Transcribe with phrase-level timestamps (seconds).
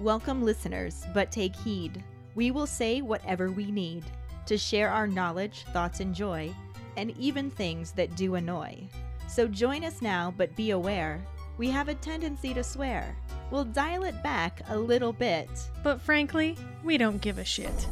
[0.00, 2.04] Welcome, listeners, but take heed.
[2.36, 4.04] We will say whatever we need
[4.46, 6.54] to share our knowledge, thoughts, and joy,
[6.96, 8.78] and even things that do annoy.
[9.26, 11.20] So join us now, but be aware
[11.56, 13.16] we have a tendency to swear.
[13.50, 15.50] We'll dial it back a little bit.
[15.82, 17.88] But frankly, we don't give a shit.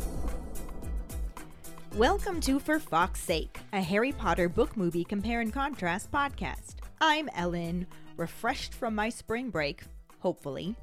[1.96, 6.76] Welcome to For Fawkes' Sake, a Harry Potter book movie compare and contrast podcast.
[7.00, 9.82] I'm Ellen, refreshed from my spring break,
[10.20, 10.76] hopefully.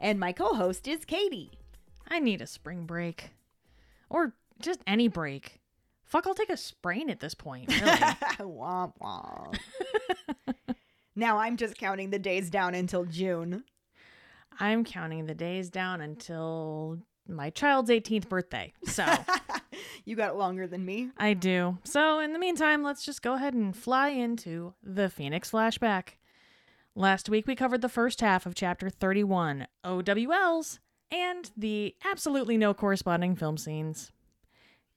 [0.00, 1.50] And my co host is Keighty.
[2.08, 3.30] I need a spring break.
[4.08, 5.60] Or just any break.
[6.04, 7.68] Fuck, I'll take a sprain at this point.
[7.68, 7.86] Really.
[8.40, 9.56] womp womp.
[11.14, 13.62] now I'm just counting the days down until June.
[14.58, 16.98] I'm counting the days down until
[17.28, 18.72] my child's 18th birthday.
[18.86, 19.06] So
[20.04, 21.10] you got it longer than me.
[21.16, 21.78] I do.
[21.84, 26.14] So in the meantime, let's just go ahead and fly into the Phoenix flashback.
[26.96, 32.74] Last week we covered the first half of chapter 31, OWLs, and the absolutely no
[32.74, 34.10] corresponding film scenes.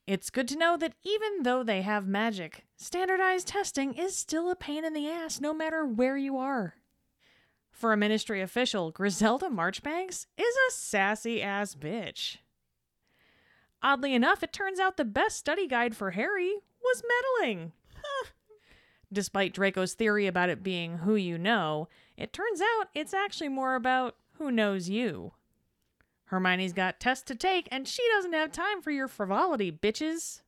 [0.04, 4.56] It's good to know that even though they have magic, standardized testing is still a
[4.56, 6.74] pain in the ass no matter where you are.
[7.70, 12.38] For a ministry official, Griselda Marchbanks is a sassy ass bitch.
[13.82, 17.02] Oddly enough, it turns out the best study guide for Harry was
[17.40, 17.72] meddling.
[19.14, 23.76] Despite Draco's theory about it being who you know, it turns out it's actually more
[23.76, 25.32] about who knows you.
[26.26, 30.40] Hermione's got tests to take, and she doesn't have time for your frivolity, bitches.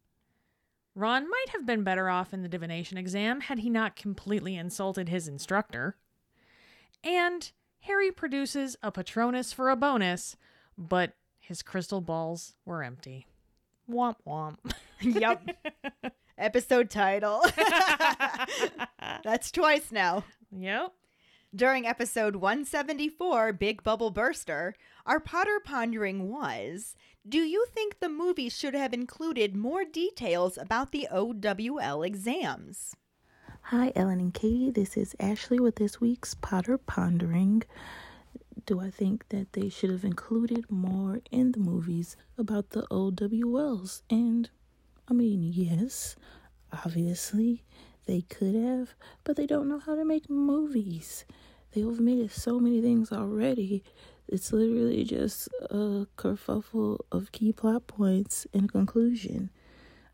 [0.96, 5.08] Ron might have been better off in the divination exam had he not completely insulted
[5.08, 5.96] his instructor.
[7.04, 10.36] And Harry produces a Patronus for a bonus,
[10.76, 13.26] but his crystal balls were empty.
[13.88, 14.56] Womp womp.
[15.00, 15.40] yep.
[16.38, 17.42] Episode title.
[19.24, 20.24] That's twice now.
[20.50, 20.92] Yep.
[21.54, 24.74] During episode 174, Big Bubble Burster,
[25.06, 26.94] our Potter pondering was
[27.26, 32.94] Do you think the movie should have included more details about the OWL exams?
[33.62, 34.74] Hi, Ellen and Keighty.
[34.74, 37.62] This is Ashley with this week's Potter Pondering.
[38.66, 44.02] Do I think that they should have included more in the movies about the OWLs?
[44.10, 44.50] And
[45.08, 46.16] I mean, yes,
[46.72, 47.62] obviously
[48.06, 48.94] they could have,
[49.24, 51.24] but they don't know how to make movies.
[51.72, 53.84] They've omitted so many things already.
[54.28, 59.50] It's literally just a kerfuffle of key plot points and a conclusion.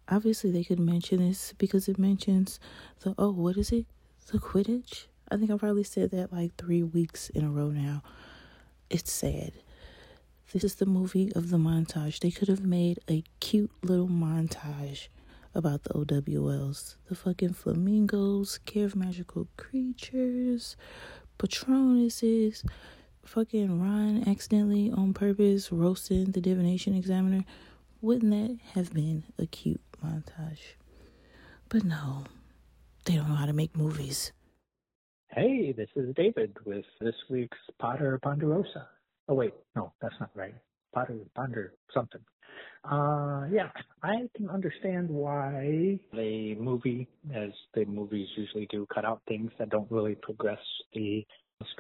[0.08, 2.60] Obviously, they could mention this because it mentions
[3.00, 3.86] the oh, what is it?
[4.30, 5.06] The Quidditch?
[5.30, 8.03] I think I probably said that like three weeks in a row now.
[8.91, 9.53] It's sad.
[10.53, 12.19] This is the movie of the montage.
[12.19, 15.09] They could have made a cute little montage
[15.55, 16.97] about the OWLs.
[17.09, 20.77] The fucking flamingos, care of magical creatures,
[21.39, 22.65] Patronuses,
[23.25, 27.45] fucking Ron accidentally on purpose roasting the divination examiner.
[28.03, 30.75] Wouldn't that have been a cute montage?
[31.71, 32.25] But no,
[33.07, 34.33] they don't know how to make movies.
[35.29, 38.87] Hey, this is David with this week's Potter Ponderosa.
[39.32, 40.54] Oh wait, no, that's not right.
[40.94, 42.20] Potter Ponder something.
[42.84, 43.70] Uh, yeah,
[44.03, 49.71] I can understand why the movie, as the movies usually do, cut out things that
[49.71, 50.59] don't really progress
[50.92, 51.25] the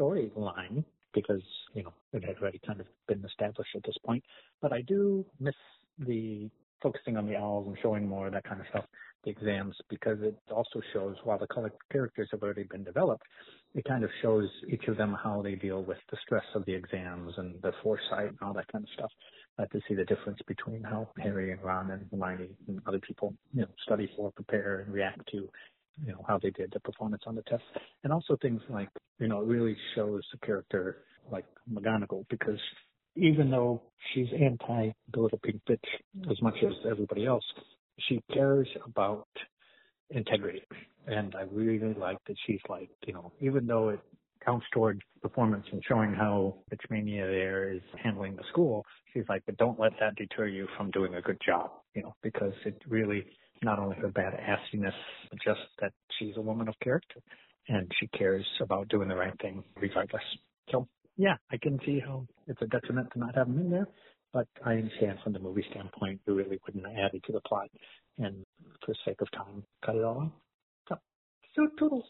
[0.00, 1.42] storyline because
[1.74, 4.24] you know it had already kind of been established at this point.
[4.62, 5.54] But I do miss
[5.98, 6.48] the
[6.82, 8.84] focusing on the owls and showing more of that kind of stuff,
[9.24, 13.24] the exams, because it also shows while the color characters have already been developed,
[13.74, 16.74] it kind of shows each of them how they deal with the stress of the
[16.74, 19.10] exams and the foresight and all that kind of stuff.
[19.58, 23.34] Uh, to see the difference between how Harry and Ron and Hermione and other people,
[23.52, 25.46] you know, study for, prepare, and react to,
[26.06, 27.62] you know, how they did the performance on the test,
[28.02, 28.88] and also things like,
[29.18, 32.58] you know, it really shows the character like McGonagall because
[33.16, 37.44] even though she's anti the little pink bitch as much as everybody else,
[38.08, 39.28] she cares about
[40.12, 40.62] integrity.
[41.06, 44.00] And I really like that she's like, you know, even though it
[44.44, 49.56] counts toward performance and showing how Bitchmania there is handling the school, she's like, but
[49.56, 53.24] don't let that deter you from doing a good job, you know, because it really
[53.62, 54.94] not only her bad assiness,
[55.30, 57.20] but just that she's a woman of character
[57.68, 60.22] and she cares about doing the right thing regardless.
[60.70, 63.86] So yeah, I can see how it's a detriment to not have them in there,
[64.32, 67.68] but I understand from the movie standpoint, you really wouldn't add it to the plot
[68.18, 68.44] and
[68.84, 70.32] for sake of time, cut it all out.
[70.88, 70.96] So,
[71.54, 72.04] so toodles.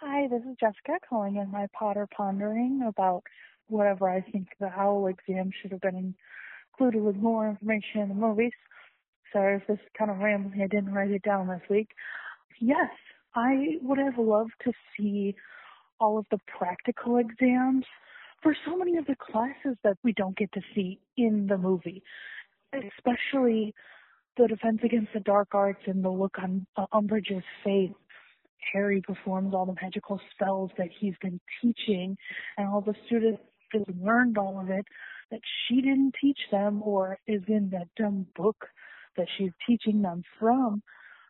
[0.00, 3.22] Hi, this is Jessica calling in my Potter pondering about
[3.68, 6.14] whatever I think the owl exam should have been
[6.72, 8.52] included with more information in the movies.
[9.32, 10.62] Sorry if this is kind of rambling.
[10.62, 11.88] I didn't write it down this week.
[12.60, 12.90] Yes,
[13.34, 15.34] I would have loved to see
[16.00, 17.84] all of the practical exams
[18.42, 22.02] for so many of the classes that we don't get to see in the movie,
[22.72, 23.74] especially
[24.36, 27.90] the Defense Against the Dark Arts and the look on uh, Umbridge's face.
[28.72, 32.16] Harry performs all the magical spells that he's been teaching,
[32.56, 33.40] and all the students
[33.72, 34.84] have learned all of it
[35.30, 38.66] that she didn't teach them or is in that dumb book
[39.16, 40.82] that she's teaching them from,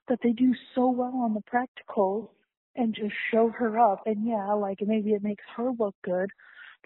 [0.09, 2.29] that they do so well on the practicals
[2.77, 4.03] and just show her up.
[4.07, 6.31] And yeah, like maybe it makes her look good,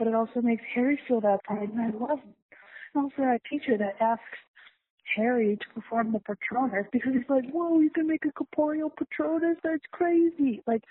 [0.02, 2.34] but it also makes Harry feel that pride, and I love it.
[2.93, 4.25] And also that teacher that asks
[5.14, 9.58] Harry to perform the Patronus because he's like, whoa, you can make a corporeal Patronus?
[9.62, 10.60] That's crazy.
[10.66, 10.82] Like,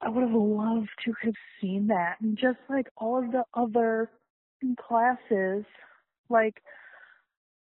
[0.00, 2.20] I would have loved to have seen that.
[2.20, 4.08] And just like all of the other
[4.86, 5.64] classes,
[6.28, 6.62] like,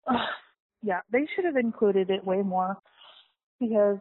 [0.06, 0.14] uh,
[0.84, 2.78] yeah, they should have included it way more
[3.60, 3.98] because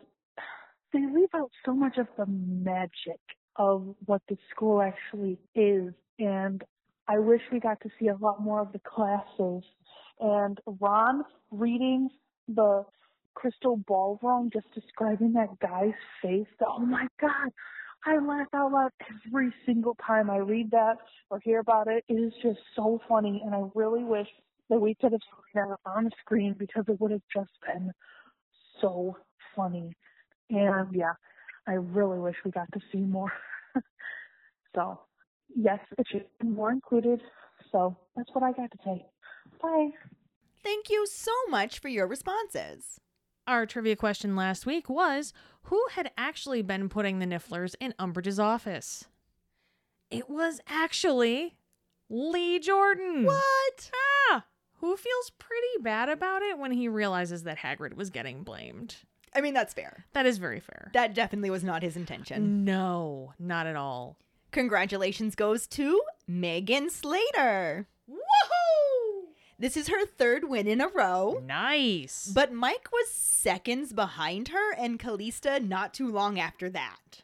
[0.92, 3.20] they leave out so much of the magic
[3.56, 5.92] of what the school actually is.
[6.18, 6.62] And
[7.08, 9.62] I wish we got to see a lot more of the classes.
[10.20, 12.08] And Ron reading
[12.48, 12.84] the
[13.34, 15.92] crystal ballroom, just describing that guy's
[16.22, 16.46] face.
[16.60, 17.50] That, oh my God,
[18.06, 18.90] I laugh out loud
[19.26, 20.96] every single time I read that
[21.30, 22.04] or hear about it.
[22.08, 24.28] It is just so funny, and I really wish
[24.70, 27.92] that we could have seen that on screen because it would have just been
[28.80, 29.16] so
[29.54, 29.92] funny.
[30.50, 31.12] And yeah,
[31.66, 33.32] I really wish we got to see more.
[34.74, 35.00] so,
[35.56, 37.20] yes, it should be more included.
[37.72, 39.06] So, that's what I got to say.
[39.60, 39.90] Bye.
[40.62, 43.00] Thank you so much for your responses.
[43.46, 45.32] Our trivia question last week was
[45.64, 49.04] who had actually been putting the Nifflers in Umbridge's office?
[50.10, 51.56] It was actually
[52.08, 53.24] Lee Jordan.
[53.24, 53.90] What?
[54.30, 58.96] Ah, who feels pretty bad about it when he realizes that Hagrid was getting blamed.
[59.34, 60.04] I mean, that's fair.
[60.12, 60.90] That is very fair.
[60.94, 62.64] That definitely was not his intention.
[62.64, 64.16] No, not at all.
[64.52, 67.88] Congratulations goes to Megan Slater.
[68.08, 69.24] Woohoo!
[69.58, 71.40] This is her third win in a row.
[71.44, 72.30] Nice.
[72.32, 77.22] But Mike was seconds behind her and Callista not too long after that.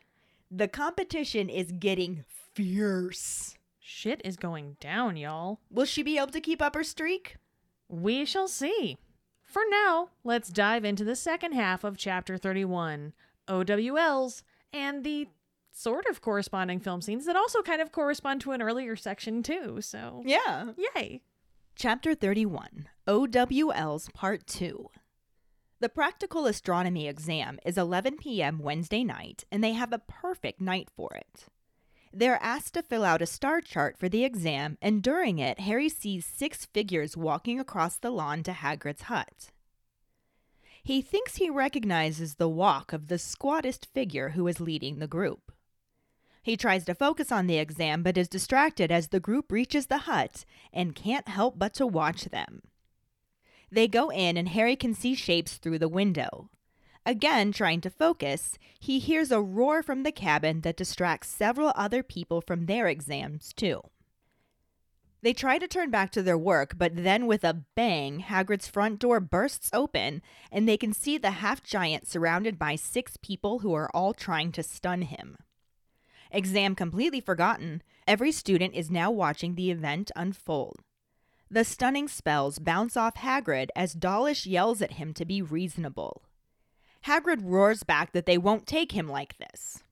[0.51, 2.25] The competition is getting
[2.55, 3.57] fierce.
[3.79, 5.61] shit is going down, y'all.
[5.71, 7.37] Will she be able to keep up her streak?
[7.89, 8.97] We shall see.
[9.51, 13.13] For now, let's dive into the second half of Chapter 31
[13.49, 15.27] OWLs and the
[15.73, 19.81] sort of corresponding film scenes that also kind of correspond to an earlier section, too.
[19.81, 20.73] So, Yeah.
[20.95, 21.23] yay.
[21.75, 24.89] Chapter 31 OWLs Part 2.
[25.81, 28.61] The practical astronomy exam is 11 p.m.
[28.61, 31.47] Wednesday night, and they have a perfect night for it.
[32.13, 35.89] They're asked to fill out a star chart for the exam, and during it, Harry
[35.89, 39.51] sees six figures walking across the lawn to Hagrid's hut.
[40.83, 45.53] He thinks he recognizes the walk of the squattest figure who is leading the group.
[46.43, 49.99] He tries to focus on the exam but is distracted as the group reaches the
[49.99, 52.63] hut and can't help but to watch them.
[53.71, 56.51] They go in and Harry can see shapes through the window.
[57.07, 62.03] Again, trying to focus, he hears a roar from the cabin that distracts several other
[62.03, 63.83] people from their exams, too.
[65.23, 68.99] They try to turn back to their work, but then with a bang, Hagrid's front
[68.99, 73.75] door bursts open, and they can see the half giant surrounded by six people who
[73.75, 75.37] are all trying to stun him.
[76.31, 80.81] Exam completely forgotten, every student is now watching the event unfold.
[81.51, 86.23] The stunning spells bounce off Hagrid as Dawlish yells at him to be reasonable.
[87.07, 89.83] Hagrid roars back that they won't take him like this.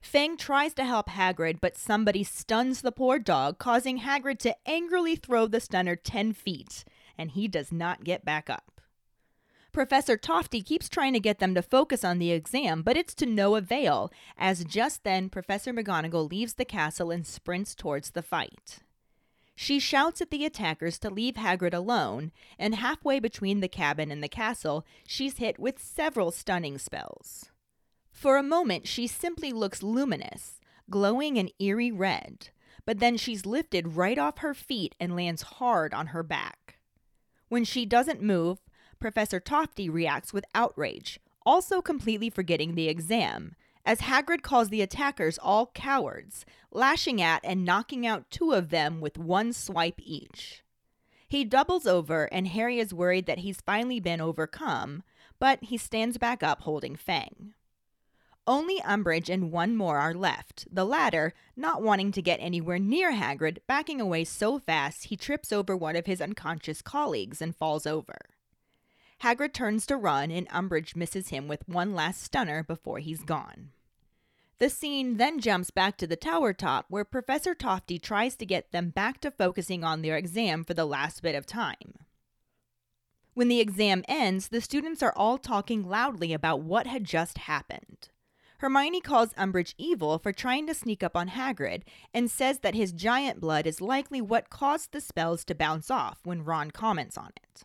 [0.00, 5.16] Fang tries to help Hagrid, but somebody stuns the poor dog, causing Hagrid to angrily
[5.16, 6.84] throw the stunner 10 feet,
[7.18, 8.80] and he does not get back up.
[9.72, 13.26] Professor Tofty keeps trying to get them to focus on the exam, but it's to
[13.26, 18.78] no avail, as just then Professor McGonagall leaves the castle and sprints towards the fight.
[19.58, 24.22] She shouts at the attackers to leave Hagrid alone, and halfway between the cabin and
[24.22, 27.50] the castle, she's hit with several stunning spells.
[28.12, 30.60] For a moment, she simply looks luminous,
[30.90, 32.50] glowing an eerie red,
[32.84, 36.76] but then she's lifted right off her feet and lands hard on her back.
[37.48, 38.58] When she doesn't move,
[39.00, 43.54] Professor Tofty reacts with outrage, also completely forgetting the exam,
[43.86, 49.00] as Hagrid calls the attackers all cowards, lashing at and knocking out two of them
[49.00, 50.64] with one swipe each.
[51.28, 55.04] He doubles over, and Harry is worried that he's finally been overcome,
[55.38, 57.54] but he stands back up holding Fang.
[58.48, 63.12] Only Umbridge and one more are left, the latter not wanting to get anywhere near
[63.12, 67.86] Hagrid, backing away so fast he trips over one of his unconscious colleagues and falls
[67.86, 68.16] over.
[69.22, 73.70] Hagrid turns to run, and Umbridge misses him with one last stunner before he's gone.
[74.58, 78.72] The scene then jumps back to the tower top where Professor Tofty tries to get
[78.72, 81.94] them back to focusing on their exam for the last bit of time.
[83.34, 88.08] When the exam ends, the students are all talking loudly about what had just happened.
[88.58, 91.82] Hermione calls Umbridge evil for trying to sneak up on Hagrid
[92.14, 96.20] and says that his giant blood is likely what caused the spells to bounce off
[96.24, 97.64] when Ron comments on it.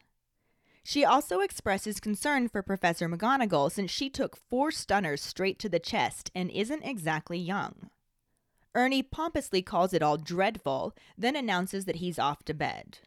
[0.84, 5.80] She also expresses concern for Professor McGonagall since she took four stunners straight to the
[5.80, 7.90] chest and isn't exactly young.
[8.74, 13.00] Ernie pompously calls it all dreadful, then announces that he's off to bed.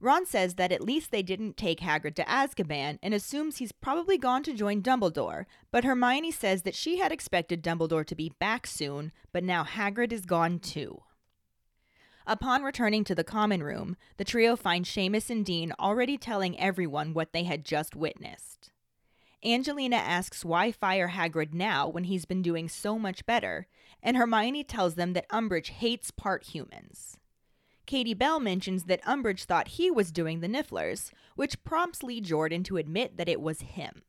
[0.00, 4.18] Ron says that at least they didn't take Hagrid to Azkaban and assumes he's probably
[4.18, 8.66] gone to join Dumbledore, but Hermione says that she had expected Dumbledore to be back
[8.66, 11.02] soon, but now Hagrid is gone too.
[12.26, 17.14] Upon returning to the common room, the trio find Seamus and Dean already telling everyone
[17.14, 18.70] what they had just witnessed.
[19.44, 23.66] Angelina asks why fire Hagrid now when he's been doing so much better,
[24.00, 27.16] and Hermione tells them that Umbridge hates part humans.
[27.86, 32.62] Katie Bell mentions that Umbridge thought he was doing the Nifflers, which prompts Lee Jordan
[32.64, 34.02] to admit that it was him.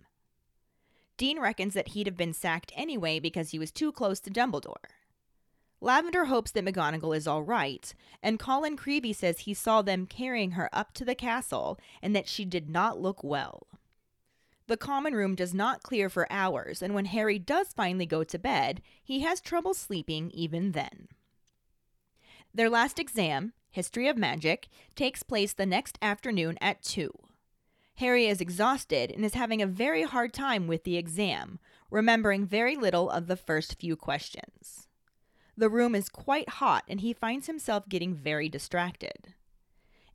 [1.17, 4.91] Dean reckons that he'd have been sacked anyway because he was too close to Dumbledore.
[5.83, 10.51] Lavender hopes that McGonagall is all right, and Colin Creevey says he saw them carrying
[10.51, 13.67] her up to the castle and that she did not look well.
[14.67, 18.39] The common room does not clear for hours, and when Harry does finally go to
[18.39, 21.09] bed, he has trouble sleeping even then.
[22.53, 27.11] Their last exam, History of Magic, takes place the next afternoon at 2.
[27.95, 31.59] Harry is exhausted and is having a very hard time with the exam,
[31.91, 34.87] remembering very little of the first few questions.
[35.55, 39.33] The room is quite hot and he finds himself getting very distracted.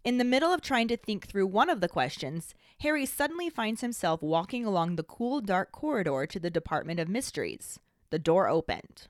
[0.05, 3.81] In the middle of trying to think through one of the questions, Harry suddenly finds
[3.81, 7.79] himself walking along the cool, dark corridor to the Department of Mysteries.
[8.11, 9.09] The door opened.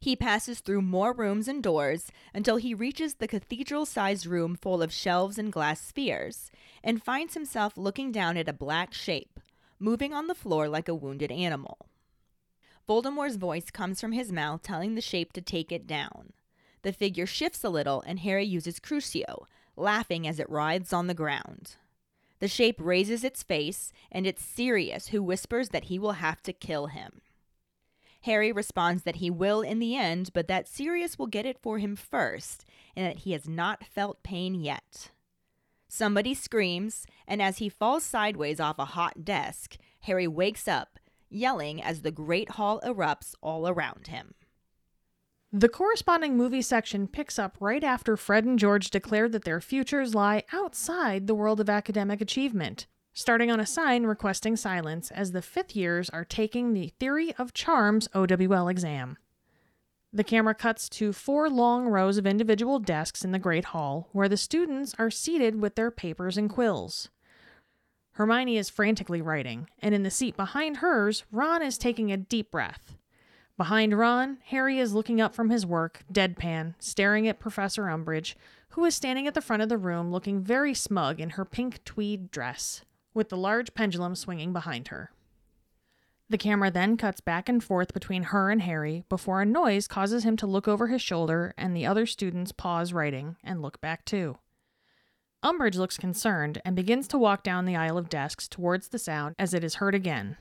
[0.00, 4.82] He passes through more rooms and doors until he reaches the cathedral sized room full
[4.82, 6.50] of shelves and glass spheres,
[6.82, 9.40] and finds himself looking down at a black shape,
[9.78, 11.78] moving on the floor like a wounded animal.
[12.86, 16.32] Voldemort's voice comes from his mouth telling the shape to take it down.
[16.82, 21.14] The figure shifts a little, and Harry uses Crucio, laughing as it writhes on the
[21.14, 21.76] ground.
[22.40, 26.52] The shape raises its face, and it's Sirius who whispers that he will have to
[26.52, 27.22] kill him.
[28.22, 31.78] Harry responds that he will in the end, but that Sirius will get it for
[31.78, 32.64] him first,
[32.94, 35.10] and that he has not felt pain yet.
[35.88, 41.82] Somebody screams, and as he falls sideways off a hot desk, Harry wakes up, yelling
[41.82, 44.34] as the Great Hall erupts all around him.
[45.52, 50.14] The corresponding movie section picks up right after Fred and George declare that their futures
[50.14, 55.40] lie outside the world of academic achievement starting on a sign requesting silence as the
[55.40, 59.16] fifth years are taking the Theory of Charms OWL exam.
[60.12, 64.28] The camera cuts to four long rows of individual desks in the Great Hall where
[64.28, 67.08] the students are seated with their papers and quills.
[68.14, 72.52] Hermione is frantically writing, and in the seat behind hers, Ron is taking a deep
[72.52, 72.96] breath.
[73.56, 78.36] Behind Ron, Harry is looking up from his work, deadpan, staring at Professor Umbridge,
[78.70, 81.84] who is standing at the front of the room looking very smug in her pink
[81.84, 85.10] tweed dress with the large pendulum swinging behind her.
[86.30, 90.24] The camera then cuts back and forth between her and Harry before a noise causes
[90.24, 94.04] him to look over his shoulder and the other students pause writing and look back
[94.04, 94.38] too.
[95.44, 99.34] Umbridge looks concerned and begins to walk down the aisle of desks towards the sound
[99.38, 100.38] as it is heard again.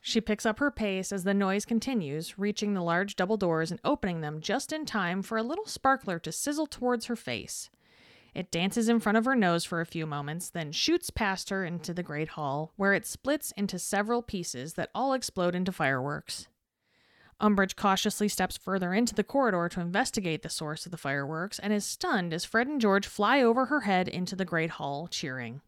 [0.00, 3.78] She picks up her pace as the noise continues, reaching the large double doors and
[3.84, 7.68] opening them just in time for a little sparkler to sizzle towards her face.
[8.34, 11.64] It dances in front of her nose for a few moments, then shoots past her
[11.66, 16.48] into the Great Hall, where it splits into several pieces that all explode into fireworks.
[17.40, 21.72] Umbridge cautiously steps further into the corridor to investigate the source of the fireworks and
[21.72, 25.60] is stunned as Fred and George fly over her head into the Great Hall, cheering.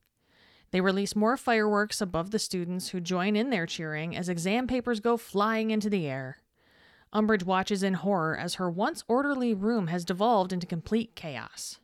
[0.73, 4.99] They release more fireworks above the students who join in their cheering as exam papers
[4.99, 6.39] go flying into the air.
[7.13, 11.79] Umbridge watches in horror as her once orderly room has devolved into complete chaos.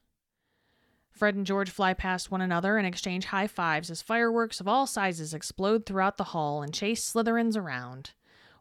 [1.11, 4.87] Fred and George fly past one another and exchange high fives as fireworks of all
[4.87, 8.11] sizes explode throughout the hall and chase Slytherins around.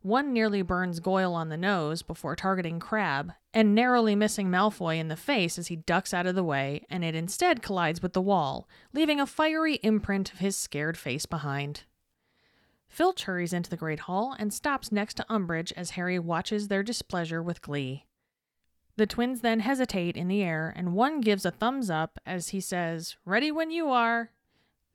[0.05, 5.07] One nearly burns Goyle on the nose before targeting Crabbe, and narrowly missing Malfoy in
[5.07, 8.21] the face as he ducks out of the way, and it instead collides with the
[8.21, 11.85] wall, leaving a fiery imprint of his scared face behind.
[12.87, 16.83] Filch hurries into the Great Hall and stops next to Umbridge as Harry watches their
[16.83, 18.05] displeasure with glee.
[18.97, 22.59] The twins then hesitate in the air, and one gives a thumbs up as he
[22.59, 24.29] says, Ready when you are.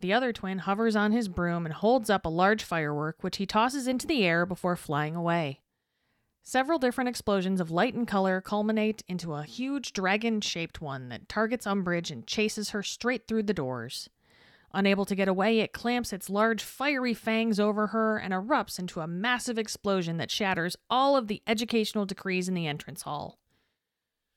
[0.00, 3.46] The other twin hovers on his broom and holds up a large firework, which he
[3.46, 5.60] tosses into the air before flying away.
[6.42, 11.28] Several different explosions of light and color culminate into a huge dragon shaped one that
[11.28, 14.08] targets Umbridge and chases her straight through the doors.
[14.72, 19.00] Unable to get away, it clamps its large fiery fangs over her and erupts into
[19.00, 23.39] a massive explosion that shatters all of the educational decrees in the entrance hall.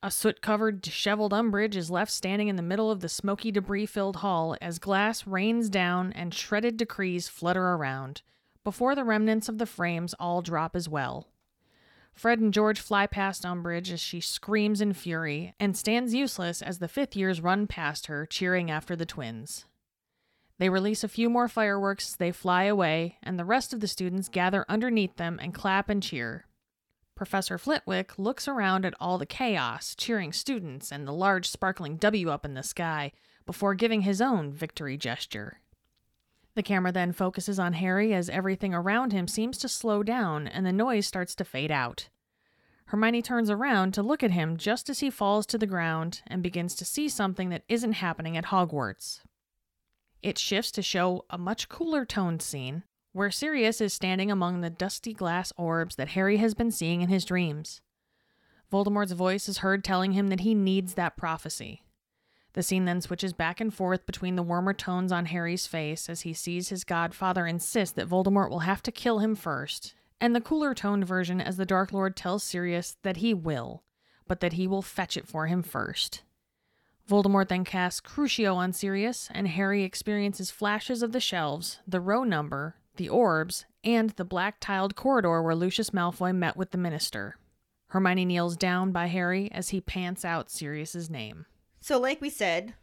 [0.05, 3.85] A soot covered, disheveled Umbridge is left standing in the middle of the smoky, debris
[3.85, 8.21] filled hall as glass rains down and shredded decrees flutter around,
[8.65, 11.29] before the remnants of the frames all drop as well.
[12.13, 16.79] Fred and George fly past Umbridge as she screams in fury and stands useless as
[16.79, 19.63] the fifth years run past her, cheering after the twins.
[20.57, 23.87] They release a few more fireworks as they fly away, and the rest of the
[23.87, 26.45] students gather underneath them and clap and cheer.
[27.15, 32.29] Professor Flitwick looks around at all the chaos, cheering students and the large sparkling W
[32.29, 33.11] up in the sky,
[33.45, 35.59] before giving his own victory gesture.
[36.55, 40.65] The camera then focuses on Harry as everything around him seems to slow down and
[40.65, 42.09] the noise starts to fade out.
[42.85, 46.43] Hermione turns around to look at him just as he falls to the ground and
[46.43, 49.21] begins to see something that isn't happening at Hogwarts.
[50.21, 54.69] It shifts to show a much cooler toned scene where Sirius is standing among the
[54.69, 57.81] dusty glass orbs that Harry has been seeing in his dreams.
[58.71, 61.83] Voldemort's voice is heard telling him that he needs that prophecy.
[62.53, 66.21] The scene then switches back and forth between the warmer tones on Harry's face as
[66.21, 70.41] he sees his godfather insist that Voldemort will have to kill him first, and the
[70.41, 73.83] cooler toned version as the Dark Lord tells Sirius that he will,
[74.27, 76.23] but that he will fetch it for him first.
[77.09, 82.23] Voldemort then casts Crucio on Sirius, and Harry experiences flashes of the shelves, the row
[82.23, 87.37] number, the orbs, and the black tiled corridor where Lucius Malfoy met with the minister.
[87.87, 91.45] Hermione kneels down by Harry as he pants out Sirius's name.
[91.79, 92.73] So, like we said,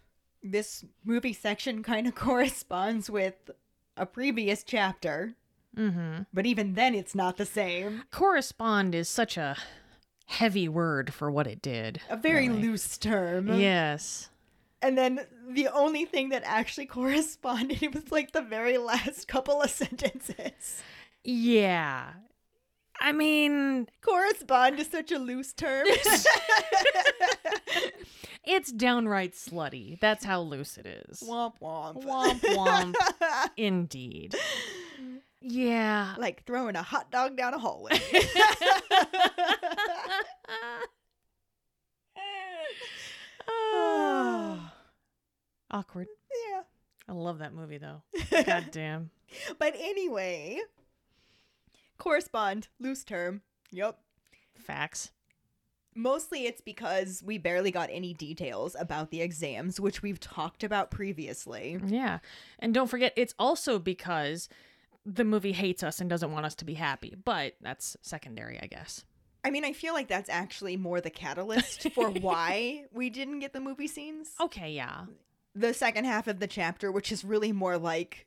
[0.43, 3.51] this movie section kind of corresponds with
[3.97, 5.35] a previous chapter,
[5.77, 6.23] Mm-hmm.
[6.35, 8.03] but even then it's not the same.
[8.11, 9.57] Correspond is such a
[10.27, 12.01] heavy word for what it did.
[12.11, 12.63] A very really.
[12.63, 13.47] loose term.
[13.61, 14.31] Yes.
[14.83, 19.71] And then the only thing that actually corresponded was like the very last couple of
[19.83, 20.83] sentences.
[21.25, 22.13] Yeah.
[23.03, 25.87] I mean, Correspond is such a loose term.
[28.45, 29.99] it's downright slutty.
[30.01, 31.23] That's how loose it is.
[31.27, 32.05] womp womp.
[32.05, 32.95] Womp womp.
[33.57, 34.35] Indeed.
[35.41, 36.15] Yeah.
[36.19, 37.99] like throwing a hot dog down a hallway.
[45.71, 46.09] Awkward.
[46.51, 46.63] yeah.
[47.09, 48.03] I love that movie though.
[48.31, 49.11] God damn.
[49.59, 50.61] But anyway,
[51.99, 53.43] correspond, loose term.
[53.73, 53.99] Yep.
[54.59, 55.11] Facts.
[55.95, 60.91] Mostly it's because we barely got any details about the exams, which we've talked about
[60.91, 61.81] previously.
[61.85, 62.19] Yeah.
[62.61, 64.49] And don't forget, it's also because
[65.05, 67.17] the movie hates us and doesn't want us to be happy.
[67.25, 69.05] But that's secondary, I guess.
[69.43, 73.53] I mean, I feel like that's actually more the catalyst for why we didn't get
[73.53, 74.31] the movie scenes.
[74.41, 75.07] Okay, yeah.
[75.55, 78.27] The second half of the chapter, which is really more like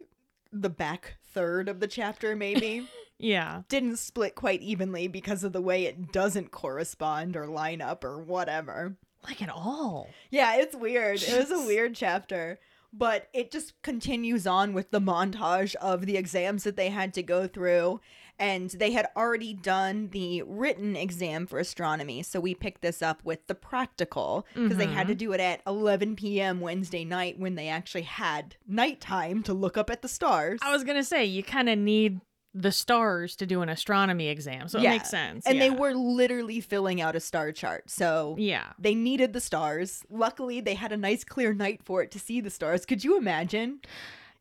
[0.51, 3.61] the back third of the chapter, maybe, Yeah.
[3.69, 8.19] didn't split quite evenly because of the way it doesn't correspond or line up or
[8.19, 8.97] whatever.
[9.23, 10.09] Like at all.
[10.29, 11.23] Yeah, it's weird.
[11.23, 12.59] It was a weird chapter.
[12.95, 17.23] But it just continues on with the montage of the exams that they had to
[17.23, 18.01] go through.
[18.39, 22.23] And they had already done the written exam for astronomy.
[22.23, 25.19] So we picked this up with the practical because they had to mm-hmm.
[25.19, 26.59] do it at 11 p.m.
[26.59, 30.59] Wednesday night when they actually had nighttime to look up at the stars.
[30.63, 32.21] I was going to say, you kind of need
[32.53, 34.67] the stars to do an astronomy exam.
[34.67, 34.91] So it Yeah.
[34.91, 35.45] makes sense.
[35.45, 37.89] and they were literally filling out a star chart.
[37.89, 38.73] So Yeah.
[38.77, 40.03] They needed the stars.
[40.09, 42.85] Luckily, they had a nice clear night for it to see the stars.
[42.85, 43.79] Could you imagine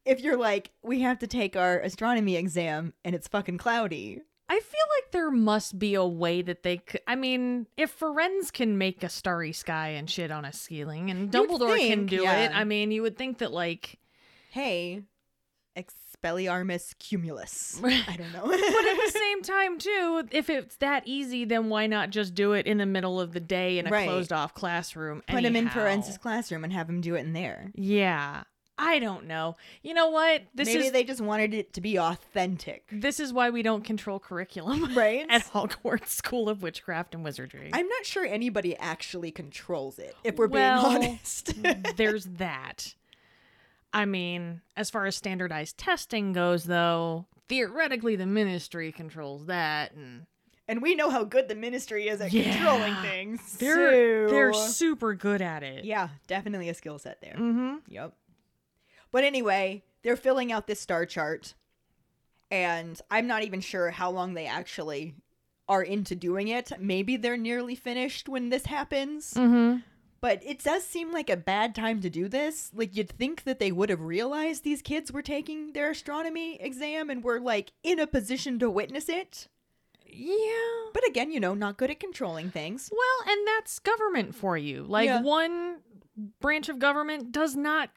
[0.04, 4.22] if you're like, we have to take our astronomy exam and it's fucking cloudy?
[4.48, 7.00] I feel like there must be a way that they could.
[7.06, 11.30] I mean, if Firenze can make a starry sky and shit on a ceiling, and
[11.30, 12.44] Dumbledore can do yeah.
[12.44, 13.98] it, I mean, you would think that, like,
[14.50, 15.04] Hey,
[15.74, 17.80] Expelliarmus cumulus.
[17.84, 18.46] I don't know.
[18.46, 22.52] but at the same time, too, if it's that easy, then why not just do
[22.52, 24.06] it in the middle of the day in a Right.
[24.06, 25.22] closed off classroom?
[25.26, 25.80] Put him in anyhow?
[25.80, 27.70] Firenze's classroom and have him do it in there.
[27.74, 28.42] Yeah.
[28.84, 29.56] I don't know.
[29.82, 30.42] You know what?
[30.54, 32.88] This Maybe is they just wanted it to be authentic.
[32.90, 35.24] this is why we don't control curriculum Right?
[35.28, 37.70] at Hogwarts School of Witchcraft and Wizardry.
[37.72, 41.52] I'm not sure anybody actually controls it, if we're Well, being honest.
[41.96, 42.94] There's that.
[43.92, 50.26] I mean, as far as standardized testing goes, though, theoretically the ministry controls that, and
[50.68, 52.52] and we know how good the ministry is at Yeah.
[52.54, 53.56] controlling things.
[53.58, 55.84] they're they're super good at it.
[55.84, 57.34] Yeah, definitely a skill set there.
[57.34, 57.74] Mm-hmm.
[57.88, 58.14] Yep.
[59.12, 61.54] But anyway, they're filling out this star chart,
[62.50, 65.14] and I'm not even sure how long they actually
[65.68, 66.72] are into doing it.
[66.80, 69.34] Maybe they're nearly finished when this happens.
[69.34, 69.78] Mm-hmm.
[70.20, 72.70] But it does seem like a bad time to do this.
[72.74, 77.10] Like you'd think that they would have realized these kids were taking their astronomy exam
[77.10, 79.48] and were like in a position to witness it.
[80.06, 80.90] Yeah.
[80.92, 82.88] But again, you know, not good at controlling things.
[82.92, 84.84] Well, and that's government for you.
[84.84, 85.22] Like Yeah.
[85.22, 85.78] one
[86.40, 87.90] branch of government does not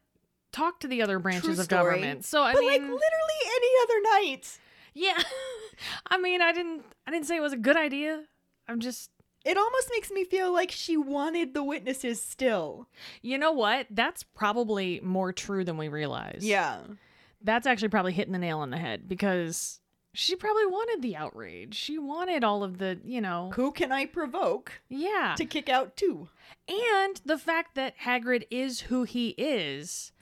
[0.56, 1.96] talk to the other branches True of story.
[2.00, 2.26] government.
[2.26, 4.60] So I but mean, like literally any other night.
[4.94, 5.22] yeah.
[6.08, 8.24] I mean, I didn't I didn't say it was a good idea.
[8.68, 9.12] I'm just
[9.44, 12.88] It almost makes me feel like she wanted the witnesses still.
[13.22, 13.88] You know what?
[13.89, 16.39] That's probably more true than we realize.
[16.41, 16.80] Yeah.
[17.44, 19.80] That's actually probably hitting the nail on the head because
[20.13, 21.76] she probably wanted the outrage.
[21.76, 25.36] She wanted all of the, you know, Who can I provoke yeah.
[25.38, 26.30] to kick out too?
[26.70, 30.13] And the fact that Hagrid is who he is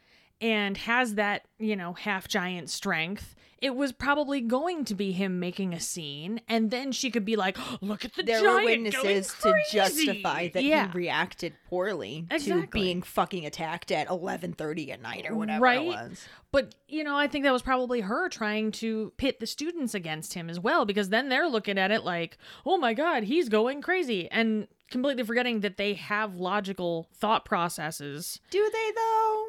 [0.41, 5.39] and has that, you know, half giant strength, it was probably going to be him
[5.39, 6.41] making a scene.
[6.50, 9.72] And then she could be like, look at the There giant were witnesses to crazy."
[9.78, 10.91] justify that yeah.
[10.91, 12.62] he reacted poorly Exactly.
[12.65, 15.82] to being fucking attacked at 11:30 at night or whatever Right?
[15.82, 16.26] it was.
[16.52, 20.34] But, you know, I think that was probably her trying to pit the students against
[20.36, 23.82] him as well, because then they're looking at it like, oh my God, he's going
[23.82, 24.30] crazy.
[24.30, 29.46] And completely forgetting that they have logical thought processes, Do they though?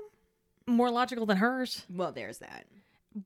[0.67, 1.85] More logical than hers.
[1.91, 2.67] Well, there's that.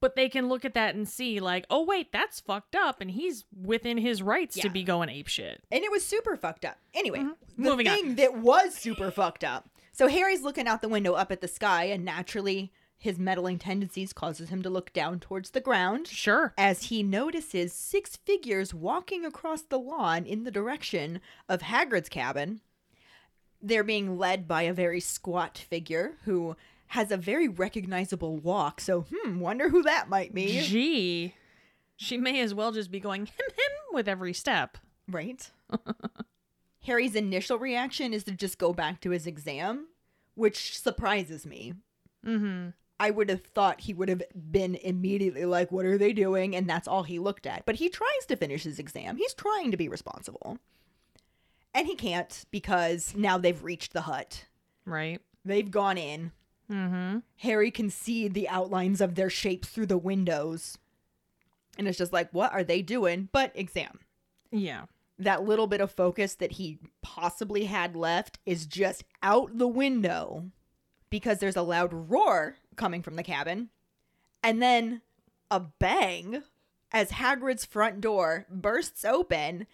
[0.00, 3.00] But they can look at that and see, like, oh, wait, that's fucked up.
[3.00, 5.62] And he's within his rights to be going ape shit.
[5.72, 6.76] And it was super fucked up.
[6.92, 7.62] Anyway, mm-hmm.
[7.62, 7.94] the Moving on.
[7.94, 9.70] thing that was super fucked up.
[9.92, 14.12] So Harry's looking out the window up at the sky, and naturally, his meddling tendencies
[14.12, 16.06] causes him to look down towards the ground.
[16.08, 16.52] Sure.
[16.58, 22.60] as he notices six figures walking across the lawn in the direction of Hagrid's cabin.
[23.62, 26.56] They're being led by a very squat figure who
[26.88, 28.80] has a very recognizable walk.
[28.80, 30.60] So, hmm, wonder who that might be.
[30.60, 31.34] Gee.
[31.96, 34.78] She may as well just be going him him with every step.
[35.08, 35.50] Right?
[36.82, 39.88] Harry's initial reaction is to just go back to his exam,
[40.34, 41.74] which surprises me.
[42.24, 42.70] Mm-hmm.
[43.00, 46.56] I would have thought he would have been immediately like, What are they doing?
[46.56, 47.64] And that's all he looked at.
[47.66, 49.16] But he tries to finish his exam.
[49.16, 50.58] He's trying to be responsible.
[51.74, 54.46] And he can't because now they've reached the hut.
[54.84, 55.20] Right.
[55.44, 56.32] They've gone in.
[56.70, 57.18] Mm-hmm.
[57.38, 60.78] Harry can see the outlines of their shapes through the windows.
[61.78, 63.28] And it's just like, What are they doing?
[63.32, 64.00] But exam.
[64.50, 64.84] Yeah.
[65.18, 70.50] That little bit of focus that he possibly had left is just out the window
[71.10, 73.70] because there's a loud roar coming from the cabin.
[74.42, 75.02] And then
[75.50, 76.42] a bang
[76.92, 79.66] as Hagrid's front door bursts open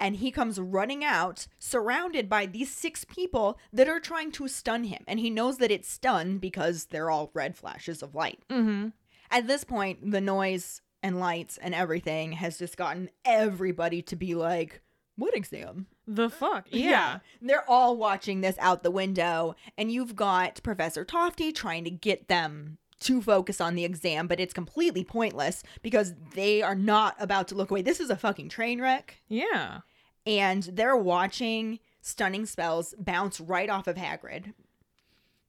[0.00, 4.84] and he comes running out surrounded by these six people that are trying to stun
[4.84, 5.04] him.
[5.06, 8.40] And he knows that it's stunned because they're all red flashes of light.
[8.48, 8.88] Mm-hmm.
[9.30, 14.34] At this point, the noise and lights and everything has just gotten everybody to be
[14.34, 14.80] like,
[15.16, 15.86] what exam?
[16.06, 16.66] The fuck?
[16.70, 17.18] Yeah.
[17.42, 22.28] They're all watching this out the window, and you've got Professor Tofty trying to get
[22.28, 27.48] them to focus on the exam, but it's completely pointless because they are not about
[27.48, 27.82] to look away.
[27.82, 29.80] This is a fucking train wreck, Yeah.
[30.26, 34.52] And they're watching stunning spells bounce right off of Hagrid.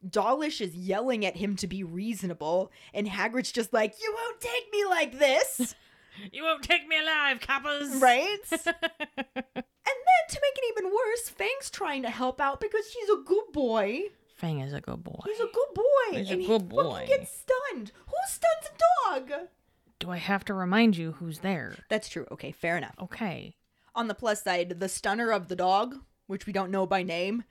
[0.08, 4.72] Dawlish is yelling at him to be reasonable, and Hagrid's just like, You won't take
[4.72, 5.76] me like this!
[6.34, 7.96] You won't take me alive, coppers.
[7.96, 8.38] right?
[8.52, 8.66] And
[9.56, 13.46] then to make it even worse, Fang's trying to help out because he's a good
[13.54, 14.02] boy.
[14.36, 15.20] Fang is a good boy.
[15.26, 16.18] He's a good boy.
[16.18, 16.84] He's a good he boy.
[16.84, 17.92] fucking gets stunned.
[18.08, 19.32] Who stuns a dog?
[20.00, 21.76] Do I have to remind you who's there?
[21.90, 22.28] That's true.
[22.32, 22.96] Okay, fair enough.
[23.02, 23.56] Okay.
[23.96, 25.96] On the plus side, the stunner of the dog,
[26.28, 27.44] which we don't know by name,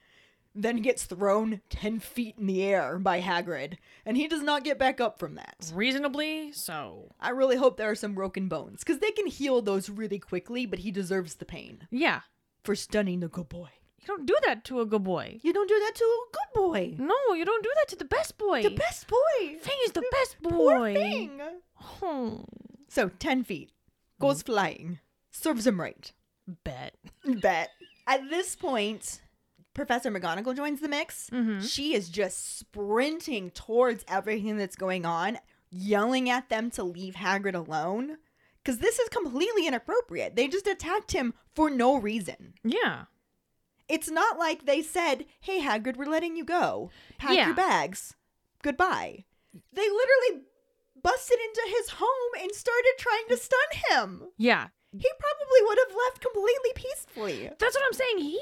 [0.54, 4.78] then gets thrown 10 feet in the air by Hagrid, and he does not get
[4.78, 5.70] back up from that.
[5.72, 7.14] Reasonably so.
[7.20, 10.66] I really hope there are some broken bones, because they can heal those really quickly,
[10.66, 12.22] but he deserves the pain Yeah.
[12.64, 13.68] for stunning the good boy.
[14.00, 15.38] You don't do that to a good boy.
[15.42, 16.94] You don't do that to a good boy.
[16.98, 18.62] No, you don't do that to the best boy.
[18.62, 19.58] The best boy.
[19.60, 20.50] Fang is the best boy.
[20.50, 21.40] Poor thing.
[21.76, 22.36] Hmm.
[22.88, 23.70] So, 10 feet.
[24.18, 25.00] Goes flying.
[25.30, 26.12] Serves him right.
[26.64, 26.94] Bet.
[27.24, 27.70] Bet.
[28.06, 29.20] At this point,
[29.74, 31.30] Professor McGonagall joins the mix.
[31.30, 31.68] Mhm.
[31.68, 35.38] She is just sprinting towards everything that's going on,
[35.70, 38.18] yelling at them to leave Hagrid alone.
[38.62, 40.36] Because this is completely inappropriate.
[40.36, 42.54] They just attacked him for no reason.
[42.62, 43.04] Yeah.
[43.88, 46.90] It's not like they said, hey, Hagrid, we're letting you go.
[47.18, 47.46] Pack Yeah.
[47.46, 48.16] your bags.
[48.62, 49.24] Goodbye.
[49.72, 50.44] They literally
[51.02, 53.58] busted into his home and started trying to stun
[53.90, 54.22] him.
[54.36, 54.68] Yeah.
[54.92, 57.50] He probably would have left completely peacefully.
[57.58, 58.18] That's what I'm saying.
[58.18, 58.40] He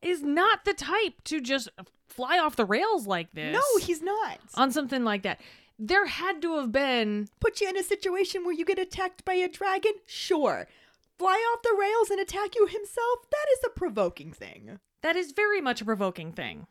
[0.00, 1.68] is not the type to just
[2.08, 3.54] fly off the rails like this.
[3.54, 4.38] No, he's not.
[4.54, 5.40] on something like that.
[5.78, 9.34] There had to have been Put you in a situation where you get attacked by
[9.34, 9.92] a dragon?
[10.06, 10.68] Sure.
[11.18, 14.78] fly off the rails and attack you himself, that is a provoking thing.
[15.02, 16.66] That is very much a provoking thing.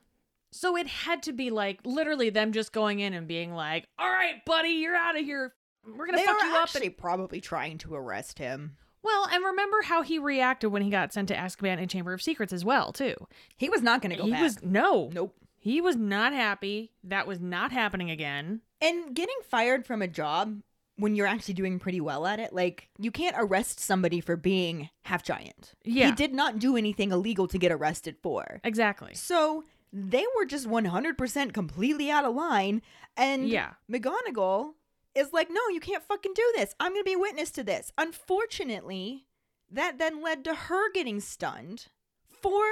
[0.54, 4.10] So it had to be like literally them just going in and being like, "All
[4.10, 5.54] right, buddy, you're out of here.
[5.86, 8.76] We're gonna They fuck you up." actually probably trying to arrest him.
[9.04, 12.22] Well, and remember how he reacted when he got sent to Azkaban and Chamber of
[12.22, 13.16] Secrets as well, too.
[13.58, 14.42] He was not going to go he back.
[14.42, 15.36] was no, Nope.
[15.58, 16.92] he was not happy.
[17.04, 18.62] That was not happening again.
[18.80, 20.62] And getting fired from a job
[20.98, 24.90] when you're actually doing pretty well at it, like you can't arrest somebody for being
[25.04, 25.74] half giant.
[25.84, 26.08] Yeah.
[26.08, 28.60] He did not do anything illegal to get arrested for.
[28.64, 29.16] Exactly.
[29.16, 32.82] So they were just 100% completely out of line.
[33.18, 33.72] And Yeah.
[33.92, 34.74] McGonagall
[35.16, 36.74] is like, no, you can't fucking do this.
[36.80, 37.92] I'm going to be witness to this.
[37.98, 39.26] Unfortunately,
[39.70, 41.88] that then led to her getting stunned.
[42.30, 42.64] Four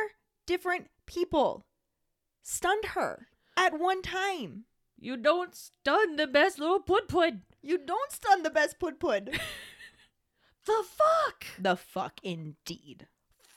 [0.45, 1.65] different people
[2.41, 4.65] stunned her at one time.
[4.97, 7.35] You don't stun the best little put put.
[7.61, 9.29] You don't stun the best put put.
[10.65, 11.45] The fuck?
[11.57, 13.07] the fuck indeed.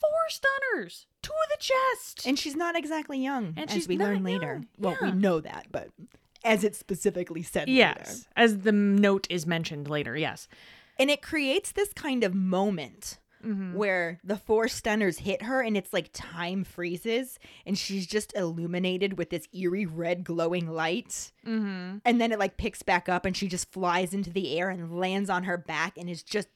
[0.00, 2.26] Four stunners to the chest.
[2.26, 4.54] And she's not exactly young, And as she's we learn later.
[4.54, 5.88] young, Well, we know that, but
[6.44, 7.72] as it's specifically said later.
[7.78, 10.16] yes, as the note is mentioned later.
[10.16, 10.48] Yes.
[10.98, 13.74] And it creates this kind of moment Mm-hmm.
[13.74, 19.18] where the four stunners hit her and it's like time freezes and she's just illuminated
[19.18, 21.32] with this eerie red glowing light.
[21.44, 21.96] Mm-hmm.
[22.04, 24.96] And then it like picks back up and she just flies into the air and
[24.96, 26.46] lands on her back and is just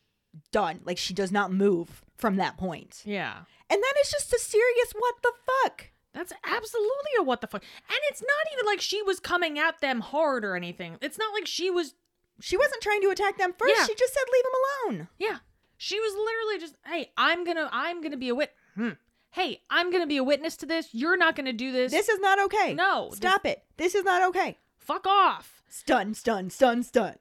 [0.53, 0.79] done.
[0.85, 3.03] Like she does not move from that point.
[3.05, 3.35] Yeah.
[3.68, 5.33] And that is just a serious what the
[5.64, 5.90] fuck.
[6.16, 7.62] That's absolutely a what the fuck.
[7.62, 10.96] And it's not even like she was coming at them hard or anything.
[11.02, 11.94] It's not like she was
[12.40, 13.74] She wasn't trying to attack them first.
[13.76, 13.85] Yeah.
[13.85, 14.52] She just said leave them
[14.96, 15.09] alone.
[15.18, 15.38] Yeah.
[15.76, 18.90] She was literally just, "Hey, I'm going to I'm to be a wit hmm.
[19.33, 20.88] Hey, I'm going to be a witness to this.
[20.92, 21.92] You're not going to do this.
[21.92, 22.72] This is not okay.
[22.72, 23.62] No, Stop it.
[23.76, 24.57] This is not okay.
[24.79, 27.16] Fuck off." Stun, stun, stun, stun.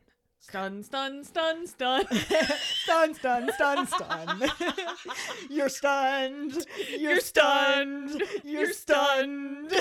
[0.47, 2.05] Stun, stun, stun, stun.
[2.83, 4.43] stun, stun, stun, stun.
[5.49, 6.67] You're stunned.
[6.91, 8.11] You're, You're stunned.
[8.11, 8.29] stunned.
[8.43, 9.71] You're, You're stunned.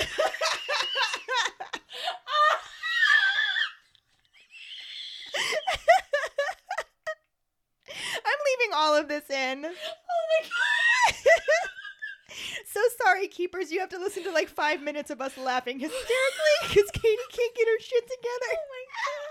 [8.25, 9.65] I'm leaving all of this in.
[9.65, 11.15] Oh my god.
[12.65, 13.71] so sorry, keepers.
[13.71, 17.55] You have to listen to like five minutes of us laughing hysterically because Keighty can't
[17.55, 18.51] get her shit together.
[18.51, 19.24] Oh my god.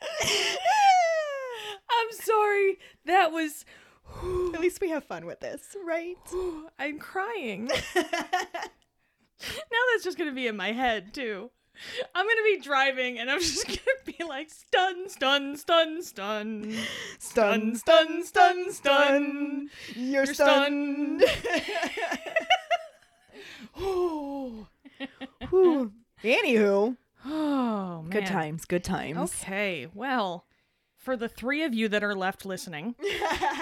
[1.90, 2.78] I'm sorry.
[3.06, 3.64] That was
[4.54, 6.16] At least we have fun with this, right?
[6.78, 7.70] I'm crying.
[7.94, 8.02] now
[9.92, 11.50] that's just gonna be in my head too.
[12.14, 16.72] I'm gonna be driving and I'm just gonna be like stun, stun, stun, stun,
[17.18, 19.70] Stun, stun, stun, stun.
[19.94, 21.24] You're, You're stunned.
[23.76, 24.66] Oh,
[26.22, 28.10] Anywho, oh man.
[28.10, 29.32] good times, good times.
[29.42, 30.46] Okay, well,
[30.96, 32.94] for the three of you that are left listening,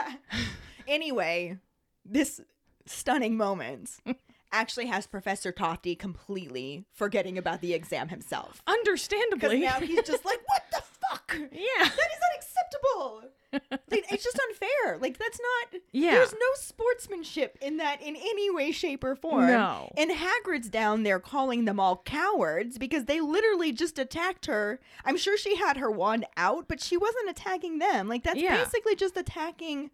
[0.89, 1.59] anyway,
[2.05, 2.41] this
[2.87, 3.99] stunning moment
[4.53, 8.63] actually has Professor Tofty completely forgetting about the exam himself.
[8.65, 11.37] Because understandably, now he's just like, what the fuck?
[11.53, 13.25] yeah, That is unacceptable.
[13.53, 14.99] Like, it's just unfair.
[14.99, 15.81] Like that's not.
[15.93, 16.13] Yeah.
[16.13, 19.47] There's no sportsmanship in that in any way, shape, or form.
[19.47, 19.93] No.
[19.97, 24.81] And Hagrid's down there calling them all cowards because they literally just attacked her.
[25.05, 28.09] I'm sure she had her wand out, but she wasn't attacking them.
[28.09, 28.57] Like that's Yeah.
[28.57, 29.91] basically just attacking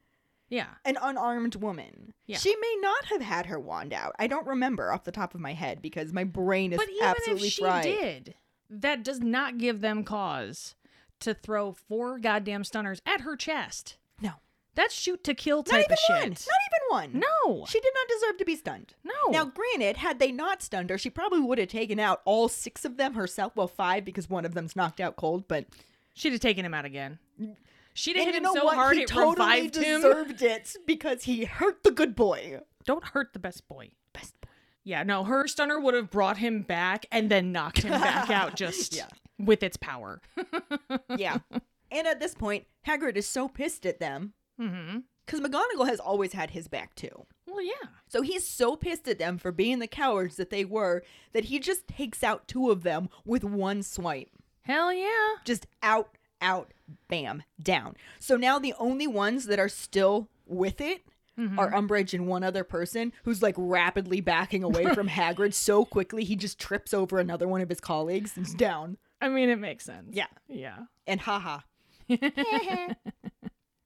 [0.49, 0.69] yeah.
[0.85, 2.15] an unarmed woman.
[2.27, 2.39] Yeah.
[2.39, 4.15] She may not have had her wand out.
[4.19, 7.01] I don't remember off the top of my head because my brain is absolutely.
[7.01, 7.83] But even if she fried.
[7.85, 8.35] did,
[8.71, 10.75] that does not give them cause
[11.21, 13.97] to throw four goddamn stunners at her chest.
[14.21, 14.33] No.
[14.75, 16.17] That's shoot to kill Not type even of shit.
[16.21, 16.31] one.
[16.31, 17.25] Not even one.
[17.47, 17.65] No.
[17.67, 18.95] She did not deserve to be stunned.
[19.05, 19.13] No.
[19.31, 22.85] Now, granted, had they not stunned her, she probably would have taken out all six
[22.85, 23.57] of them herself.
[23.57, 25.67] Well, five because one of them's knocked out cold, but
[26.15, 27.19] She'd have taken him out again.
[27.95, 28.75] She'd have and hit you him know so what?
[28.77, 30.01] hard he it totally revived him.
[30.03, 32.61] deserved it because he hurt the good boy.
[32.85, 33.91] Don't hurt the best boy.
[34.13, 34.49] Best boy.
[34.85, 38.55] Yeah, no, her stunner would have brought him back and then knocked him back out
[38.57, 39.07] just Yeah.
[39.39, 40.21] With its power.
[41.17, 41.39] Yeah.
[41.91, 44.99] and at this point, Hagrid is so pissed at them mm-hmm.
[45.25, 47.27] because McGonagall has always had his back too.
[47.47, 47.89] Well, yeah.
[48.09, 51.59] So he's so pissed at them for being the cowards that they were that he
[51.59, 54.31] just takes out two of them with one swipe.
[54.63, 55.37] Hell yeah.
[55.45, 56.73] Just out, out,
[57.09, 57.97] bam, down.
[58.19, 61.03] So now the only ones that are still with it
[61.57, 66.25] are Umbridge and one other person who's like rapidly backing away from Hagrid so quickly
[66.25, 68.97] he just trips over another one of his colleagues and's down.
[69.21, 70.09] I mean, it makes sense.
[70.13, 70.27] Yeah.
[70.49, 70.79] Yeah.
[71.07, 71.61] And haha.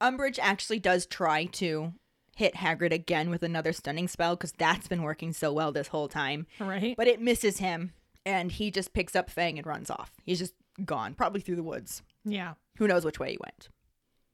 [0.01, 1.93] Umbridge actually does try to
[2.35, 6.07] hit Hagrid again with another stunning spell because that's been working so well this whole
[6.07, 6.47] time.
[6.59, 6.95] Right?
[6.97, 7.93] But it misses him
[8.25, 10.11] and he just picks up Fang and runs off.
[10.25, 12.01] He's just gone, probably through the woods.
[12.25, 12.53] yeah.
[12.79, 13.69] Who knows which way he went.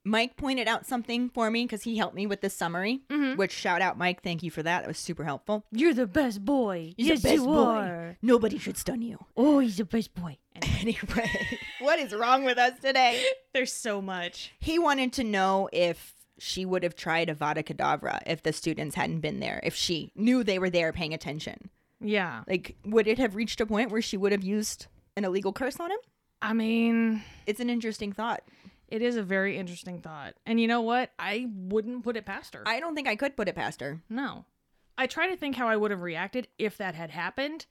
[0.10, 3.02] Mike pointed out something for me because he helped me with this summary.
[3.10, 3.38] Mhm.
[3.38, 4.24] Which shout out, Mike.
[4.24, 4.82] Thank you for that.
[4.82, 5.66] That was super helpful.
[5.72, 6.94] You're the best boy.
[6.98, 7.54] Yes, the best you boy.
[7.64, 8.18] are.
[8.22, 9.20] Nobody should stun you.
[9.38, 10.38] Oh, he's the best boy.
[10.82, 11.30] Anyway,
[11.80, 13.22] what is wrong with us today?
[13.54, 14.52] There's so much.
[14.60, 19.20] He wanted to know if she would have tried Avada Kedavra if the students hadn't
[19.20, 21.70] been there, if she knew they were there paying attention.
[22.02, 22.44] Yeah.
[22.48, 25.80] Like, would it have reached a point where she would have used an illegal curse
[25.82, 26.00] on him?
[26.42, 28.42] I mean, It's an interesting thought.
[28.90, 30.34] It is a very interesting thought.
[30.46, 31.12] And you know what?
[31.18, 32.64] I wouldn't put it past her.
[32.68, 34.02] I don't think I could put it past her.
[34.10, 34.46] no.
[34.98, 37.68] I try to think how I would have reacted if that had happened,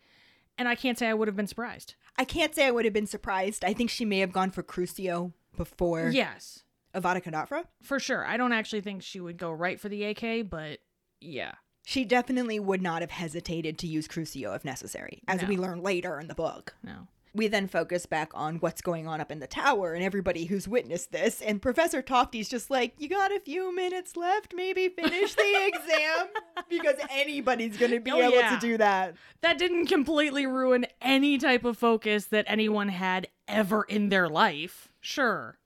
[0.57, 1.95] and I can't say I would have been surprised.
[2.17, 3.67] I can't say I would have been surprised.
[3.67, 6.63] I think she may have gone for Crucio before Yes,
[6.95, 7.65] Avada Kedavra.
[7.83, 8.25] for sure.
[8.25, 10.79] I don't actually think she would go right for the AK, but
[11.21, 11.53] yeah.
[11.85, 15.49] She definitely would not have hesitated to use Crucio if necessary, as No.
[15.49, 16.77] we learn later in the book.
[16.83, 17.09] No.
[17.35, 20.67] We then focus back on what's going on up in the tower and everybody who's
[20.67, 21.41] witnessed this.
[21.41, 26.27] And Professor Tofty's just like, You got a few minutes left, maybe finish the exam.
[26.69, 28.55] Because anybody's going to be Oh, able yeah.
[28.55, 29.15] to do that.
[29.43, 34.89] That didn't completely ruin any type of focus that anyone had ever in their life.
[35.01, 35.59] Sure.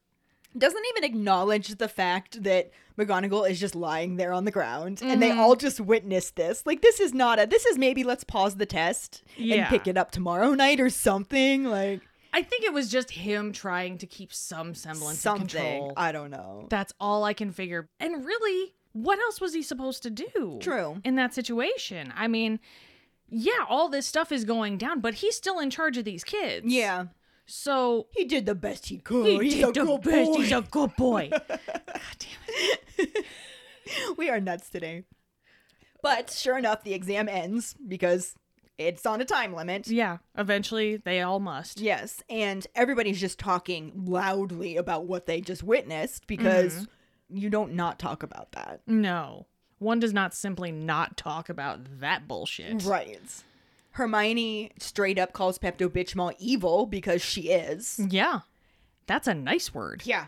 [0.57, 5.21] Doesn't even acknowledge the fact that McGonagall is just lying there on the ground and
[5.21, 5.37] they Mhm.
[5.37, 6.63] all just witnessed this.
[6.65, 9.55] Like, this is not a, this is maybe let's pause the test Yeah.
[9.55, 11.63] and pick it up tomorrow night or something.
[11.63, 15.93] Like, I think it was just him trying to keep some semblance of control.
[15.97, 16.67] I don't know.
[16.69, 17.89] That's all I can figure.
[17.99, 20.59] And really, what else was he supposed to do?
[20.61, 21.01] True.
[21.03, 22.13] In that situation.
[22.15, 22.59] I mean,
[23.29, 26.67] yeah, all this stuff is going down, but he's still in charge of these kids.
[26.67, 27.05] Yeah.
[27.45, 29.41] So He did the best he could.
[29.43, 30.31] he He's did a the good best.
[30.31, 30.37] boy.
[30.37, 31.29] He's a good boy.
[31.47, 31.59] God
[32.19, 33.25] damn it.
[34.17, 35.03] we are nuts today.
[36.01, 38.35] But sure enough, the exam ends because
[38.77, 39.87] it's on a time limit.
[39.87, 41.79] Yeah, eventually they all must.
[41.79, 47.37] Yes, and everybody's just talking loudly about what they just witnessed because Mm-hmm.
[47.37, 48.81] you don't not talk about that.
[48.87, 49.47] No.
[49.79, 52.83] One does not simply not talk about that bullshit.
[52.83, 53.19] Right.
[53.93, 57.99] Hermione straight up calls Pepto Bitchmall evil because she is.
[57.99, 58.41] Yeah.
[59.07, 60.03] That's a nice word.
[60.05, 60.27] Yeah.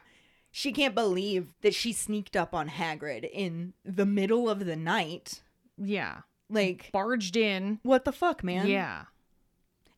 [0.51, 5.41] She can't believe that she sneaked up on Hagrid in the middle of the night.
[5.77, 6.19] Yeah.
[6.49, 7.79] Like, Barged in.
[7.83, 8.67] what the fuck, man?
[8.67, 9.05] Yeah.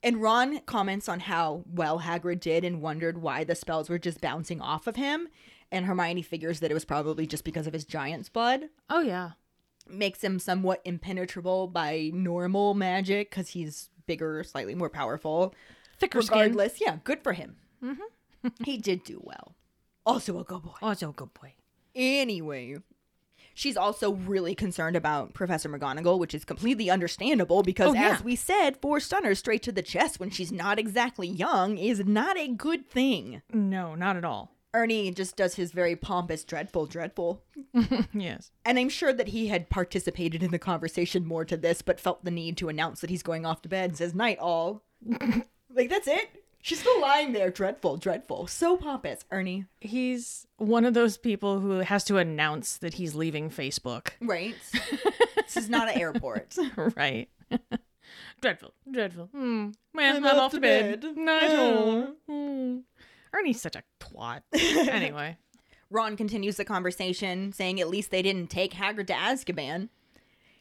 [0.01, 4.21] And Ron comments on how well Hagrid did and wondered why the spells were just
[4.21, 5.27] bouncing off of him.
[5.71, 8.69] And Hermione figures that it was probably just because of his giant's blood.
[8.89, 9.31] Oh, yeah.
[9.89, 15.53] Makes him somewhat impenetrable by normal magic because he's bigger, slightly more powerful.
[15.99, 16.37] Thicker skin.
[16.39, 17.57] Regardless, yeah, good for him.
[17.83, 18.47] Mm-hmm.
[18.63, 19.55] he did do well.
[20.05, 20.71] Also a good boy.
[20.81, 21.53] Also a good boy.
[21.95, 22.77] Anyway,
[23.53, 28.11] she's also really concerned about Professor McGonagall, which is completely understandable because, Oh, yeah.
[28.15, 32.05] as we said, four stunners straight to the chest when she's not exactly young is
[32.05, 33.41] not a good thing.
[33.51, 34.51] No, not at all.
[34.77, 37.41] Ernie just does his very pompous, dreadful, dreadful.
[38.13, 38.51] yes.
[38.63, 42.23] And I'm sure that he had participated in the conversation more to this, but felt
[42.23, 44.83] the need to announce that he's going off to bed and says, Night all.
[45.73, 46.43] like, that's it?
[46.61, 48.45] She's still lying there, dreadful, dreadful.
[48.45, 49.65] So pompous, Ernie.
[49.81, 54.09] He's one of those people who has to announce that he's leaving Facebook.
[54.21, 54.53] Right?
[55.37, 56.55] this is not an airport.
[56.95, 57.29] right.
[58.41, 58.73] dreadful.
[58.91, 59.29] Dreadful.
[59.31, 59.69] Hmm.
[59.95, 61.01] Well, I'm I'm, off off to bed.
[61.01, 61.17] bed.
[61.17, 62.07] Night all.
[62.29, 62.77] Hmm.
[63.33, 64.41] Ernie's such a twat.
[64.53, 65.37] anyway.
[65.89, 69.89] Ron continues the conversation, saying at least they didn't take Hagrid to Azkaban.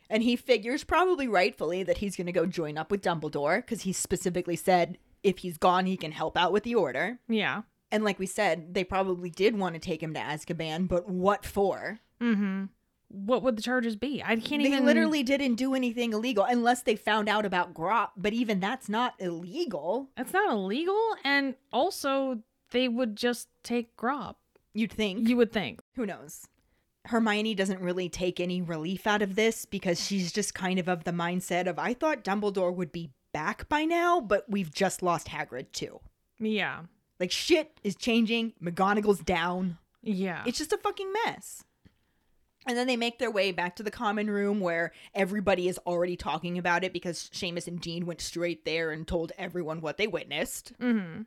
[0.08, 3.82] And he figures, probably rightfully, that he's going to go join up with Dumbledore because
[3.82, 7.18] he specifically said if he's gone, he can help out with the Order.
[7.28, 7.62] Yeah.
[7.90, 11.44] And like we said, they probably did want to take him to Azkaban, but what
[11.44, 11.98] for?
[12.20, 12.66] Mm-hmm.
[13.08, 14.22] What would the charges be?
[14.22, 14.84] I can't They even.
[14.84, 19.14] literally didn't do anything illegal unless they found out about Grawp, but even that's not
[19.20, 24.36] illegal, That's not illegal, and also they would just take Grawp.
[24.74, 25.28] you'd think.
[25.28, 25.80] You would think.
[25.96, 26.46] Who knows?
[27.06, 31.04] Hermione doesn't really take any relief out of this because she's just kind of of
[31.04, 35.28] the mindset of I thought Dumbledore would be back by now, but we've just lost
[35.28, 36.00] Hagrid too.
[36.38, 36.80] Yeah.
[37.20, 39.78] Like shit is changing, McGonagall's down.
[40.02, 40.42] Yeah.
[40.46, 41.64] It's just a fucking mess.
[42.66, 46.16] And then they make their way back to the common room where everybody is already
[46.16, 50.08] talking about it because Seamus and Dean went straight there and told everyone what they
[50.08, 50.72] witnessed.
[50.80, 51.22] mm-hmm.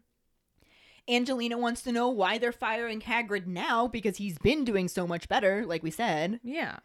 [1.08, 5.28] Angelina wants to know why they're firing Hagrid now because he's been doing so much
[5.30, 6.40] better, like we said.
[6.44, 6.78] Yeah.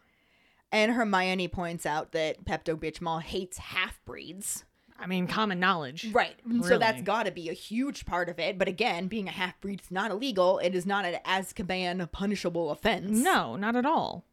[0.71, 4.65] And Hermione points out that Pepto Bitchmall hates half breeds.
[4.97, 6.11] I mean, common knowledge.
[6.13, 6.35] Right.
[6.63, 8.57] So that's got to be a huge part of it.
[8.57, 10.59] But again, being a half breed is not illegal.
[10.59, 13.17] It is not an Azkaban punishable offense.
[13.17, 14.23] No, not at all.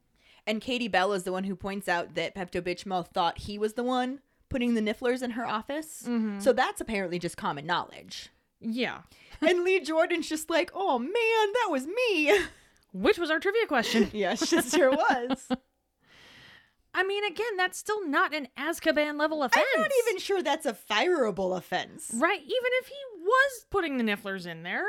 [0.47, 3.75] And Katie Bell is the one who points out that Pepto Bitchmall thought he was
[3.75, 6.05] the one putting the nifflers in her office.
[6.07, 6.41] Mm-hmm.
[6.41, 8.31] So that's apparently just common knowledge.
[8.63, 8.99] Yeah.
[9.41, 12.39] and Lee Jordan's just like, oh man, that was me.
[12.93, 14.11] which was our trivia question.
[14.13, 15.49] Yes, she sure was.
[16.95, 19.65] I mean, again, that's still not an Azkaban level offense.
[19.75, 22.11] I'm not even sure that's a fireable offense.
[22.15, 24.85] Right, even if he was putting the Nifflers in there.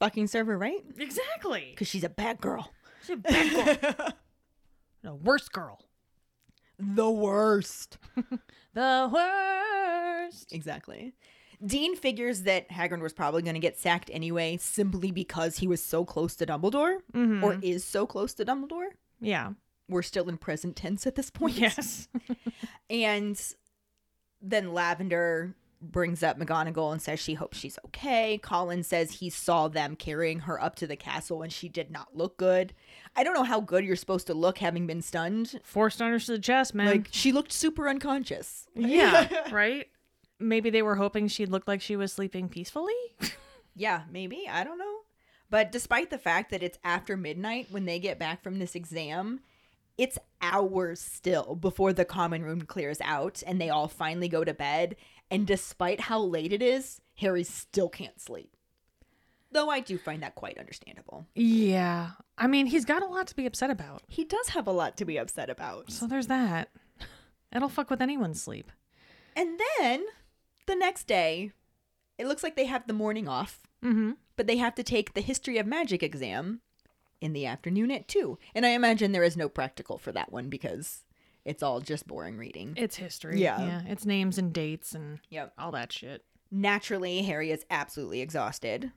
[0.00, 0.82] Fucking server, right?
[0.98, 1.68] Exactly.
[1.70, 2.72] Because she's a bad girl.
[3.02, 4.08] She's a bad girl.
[5.02, 5.80] the worst girl.
[6.80, 7.98] the worst.
[8.74, 10.52] The worst.
[10.52, 11.14] Exactly.
[11.64, 15.82] Dean figures that Hagrid was probably going to get sacked anyway, simply because he was
[15.82, 17.42] so close to Dumbledore, Mhm.
[17.42, 18.88] or is so close to Dumbledore.
[19.20, 19.52] Yeah.
[19.88, 21.54] We're still in present tense at this point.
[21.58, 22.08] Yes.
[22.90, 23.40] And
[24.40, 28.38] then Lavender brings up McGonagall and says she hopes she's okay.
[28.38, 32.16] Colin says he saw them carrying her up to the castle and she did not
[32.16, 32.72] look good.
[33.14, 35.60] I don't know how good you're supposed to look having been stunned.
[35.64, 36.86] Forced under to the chest, man.
[36.86, 38.66] Like she looked super unconscious.
[38.74, 39.88] yeah, right?
[40.38, 42.94] Maybe they were hoping she'd look like she was sleeping peacefully.
[43.78, 44.48] Yeah, maybe.
[44.50, 45.00] I don't know.
[45.50, 49.40] But despite the fact that it's after midnight when they get back from this exam,
[49.98, 54.54] it's hours still before the common room clears out and they all finally go to
[54.54, 54.96] bed.
[55.30, 58.56] And despite how late it is, Harry still can't sleep.
[59.52, 61.26] Though I do find that quite understandable.
[61.34, 62.12] yeah.
[62.38, 64.04] I mean, he's got a lot to be upset about.
[64.08, 65.90] He does have a lot to be upset about.
[65.90, 66.70] So there's that.
[67.54, 68.72] It'll fuck with anyone's sleep.
[69.34, 70.04] And then
[70.66, 71.52] the next day,
[72.18, 74.12] it looks like they have the morning off, Mm-hmm.
[74.36, 76.60] but they have to take the history of magic exam
[77.20, 78.38] in the afternoon at 2.
[78.54, 81.04] And I imagine there is no practical for that one because
[81.44, 82.72] it's all just boring reading.
[82.76, 83.40] It's history.
[83.40, 83.60] Yeah.
[83.60, 83.82] Yeah.
[83.86, 85.52] It's names and dates and Yep.
[85.58, 86.24] all that shit.
[86.50, 88.92] Naturally, Harry is absolutely exhausted.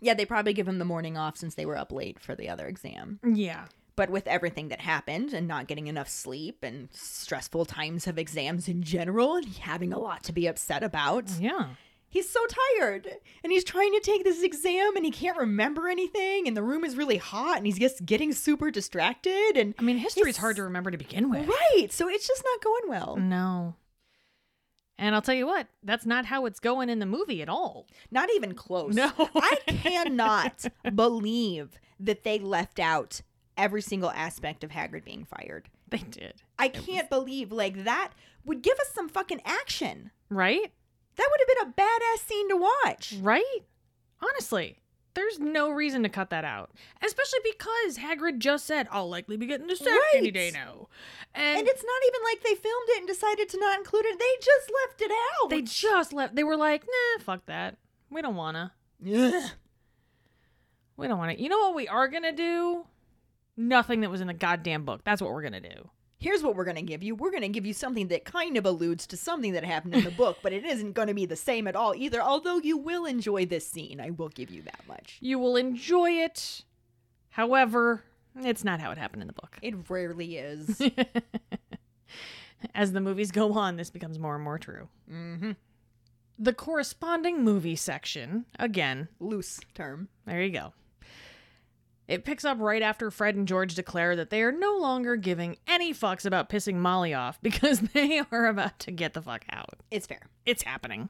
[0.00, 2.48] Yeah, they probably give him the morning off since they were up late for the
[2.48, 3.20] other exam.
[3.24, 3.66] Yeah.
[3.94, 8.66] But with everything that happened and not getting enough sleep and stressful times of exams
[8.68, 11.74] in general and having a lot to be upset about, Yeah.
[12.08, 12.40] he's so
[12.78, 13.06] tired
[13.44, 16.84] and he's trying to take this exam and he can't remember anything and the room
[16.84, 20.56] is really hot and he's just getting super distracted and I mean, history's It's- hard
[20.56, 21.46] to remember to begin with.
[21.46, 23.74] right so it's just not going well No.
[24.98, 27.86] And I'll tell you what, that's not how it's going in the movie at all.
[28.10, 29.10] not even close No.
[29.34, 30.64] i cannot
[30.94, 33.20] believe that they left out
[33.56, 36.42] every single aspect of hagrid being fired They did.
[36.58, 38.12] i can't believe like that
[38.44, 40.72] would give us some fucking action Right?
[41.16, 43.60] that would have been a badass scene to watch Right?
[44.22, 44.78] Honestly,
[45.14, 46.70] there's no reason to cut that out.
[47.04, 50.88] Especially because Hagrid just said, I'll likely be getting sack any day now.
[51.34, 54.18] And, and it's not even like they filmed it and decided to not include it
[54.18, 56.34] they just left it out they just left.
[56.36, 57.76] They were like, nah, fuck that.
[58.10, 58.72] We don't wanna.
[59.06, 59.42] Ugh.
[60.96, 61.34] We don't wanna.
[61.34, 62.86] You know what we are gonna do?
[63.56, 65.02] Nothing that was in the goddamn book.
[65.04, 65.90] That's what we're gonna do.
[66.18, 67.16] here's what we're going to give you.
[67.16, 70.04] We're going to give you something that kind of alludes to something that happened in
[70.04, 72.22] the book, but it isn't going to be the same at all either.
[72.22, 75.18] Although you will enjoy this scene, I will give you that much.
[75.20, 76.62] You will enjoy it.
[77.30, 78.04] However,
[78.36, 79.58] it's not how it happened in the book.
[79.62, 80.80] It rarely is.
[82.74, 84.86] As the movies go on, this becomes more and more true.
[85.10, 85.52] hmm
[86.38, 90.08] The corresponding movie section, again, Loose term.
[90.24, 90.72] there you go.
[92.12, 95.56] It picks up right after Fred and George declare that they are no longer giving
[95.66, 99.80] any fucks about pissing Molly off because they are about to get the fuck out.
[99.90, 100.26] It's fair.
[100.44, 101.08] It's happening.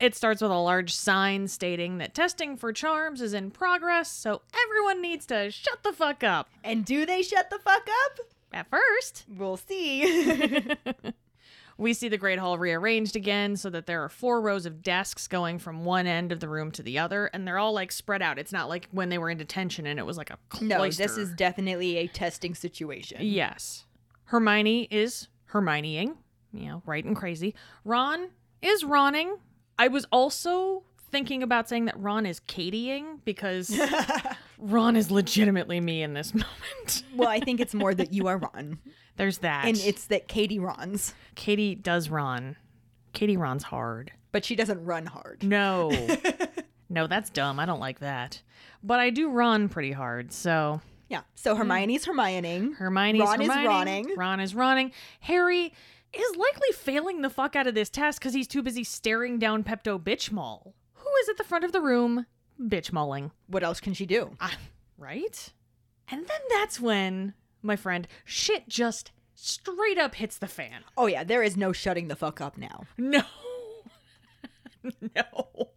[0.00, 4.40] It starts with a large sign stating that testing for charms is in progress, so
[4.64, 6.48] everyone needs to shut the fuck up.
[6.64, 8.20] And do they shut the fuck up?
[8.50, 10.64] At first, We'll see.
[11.78, 15.28] we see the Great Hall rearranged again so that there are four rows of desks
[15.28, 18.20] going from one end of the room to the other, and they're all like spread
[18.20, 18.38] out.
[18.38, 20.66] It's not like when they were in detention and it was like a cloister.
[20.66, 23.18] no, this is definitely a testing situation.
[23.22, 23.84] Yes.
[24.24, 26.16] Hermione is Hermioneing,
[26.52, 27.54] you know, right and crazy.
[27.84, 28.28] Ron
[28.60, 29.38] is Ronning.
[29.78, 33.80] I was also thinking about saying that Ron is Katieing because
[34.58, 37.04] Ron is legitimately me in this moment.
[37.14, 38.78] well, I think it's more that you are Ron.
[39.18, 39.66] There's that.
[39.66, 41.12] And it's that Katie runs.
[41.34, 42.56] Katie does run.
[43.12, 44.12] Katie runs hard.
[44.32, 45.42] but she doesn't run hard.
[45.42, 45.90] No.
[46.88, 47.58] no, that's dumb.
[47.60, 48.40] I don't like that.
[48.82, 51.22] But I do run pretty hard, so Yeah.
[51.34, 52.76] So Hermione's Hermioning.
[52.76, 54.16] Hermione's Ron is Hermioning, Ronning.
[54.16, 54.92] Ron is running.
[55.20, 55.72] Harry
[56.14, 59.64] is likely failing the fuck out of this test because he's too busy staring down
[59.64, 62.24] Pepto Bitchmall, who is at the front of the room
[62.60, 63.30] bitchmalling.
[63.46, 64.36] What else can she do?
[64.40, 64.56] Ah,
[64.96, 65.52] right?
[66.10, 70.82] And then that's when, my friend, shit just straight up hits the fan.
[70.96, 72.84] Oh yeah, there is no shutting the fuck up now.
[72.96, 73.22] No.
[75.16, 75.68] no.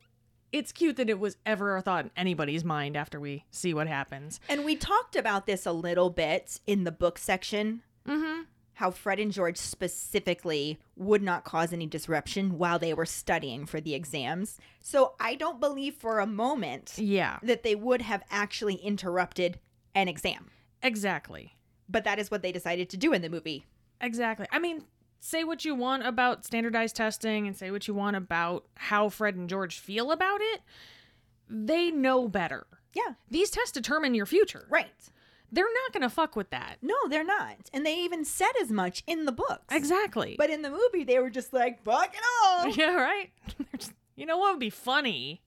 [0.52, 3.88] It's cute that it was ever a thought in anybody's mind after we see what
[3.88, 4.40] happens.
[4.50, 7.84] And we talked about this a little bit in the book section.
[8.08, 8.42] Mm-hmm.
[8.74, 13.80] how Fred and George specifically would not cause any disruption while they were studying for
[13.80, 14.58] the exams.
[14.82, 19.60] So I don't believe for a moment Yeah, that they would have actually interrupted
[19.94, 20.50] an exam.
[20.82, 21.56] exactly.
[21.92, 23.66] But that is what they decided to do in the movie.
[24.00, 24.48] Exactly.
[24.52, 24.84] I mean,
[25.20, 29.36] say what you want about standardized testing and say what you want about how Fred
[29.36, 30.62] and George feel about it.
[31.50, 32.66] They know better.
[32.94, 34.66] Yeah, These tests determine your future.
[34.70, 34.88] right.
[35.54, 36.78] They're not going to fuck with that.
[36.82, 37.58] No, they're not.
[37.74, 39.66] And they even said as much in the books.
[39.70, 40.36] Exactly.
[40.38, 42.68] But in the movie, they were just like, fuck it all.
[42.78, 43.32] yeah, right?
[43.78, 45.42] Just- you know what would be funny?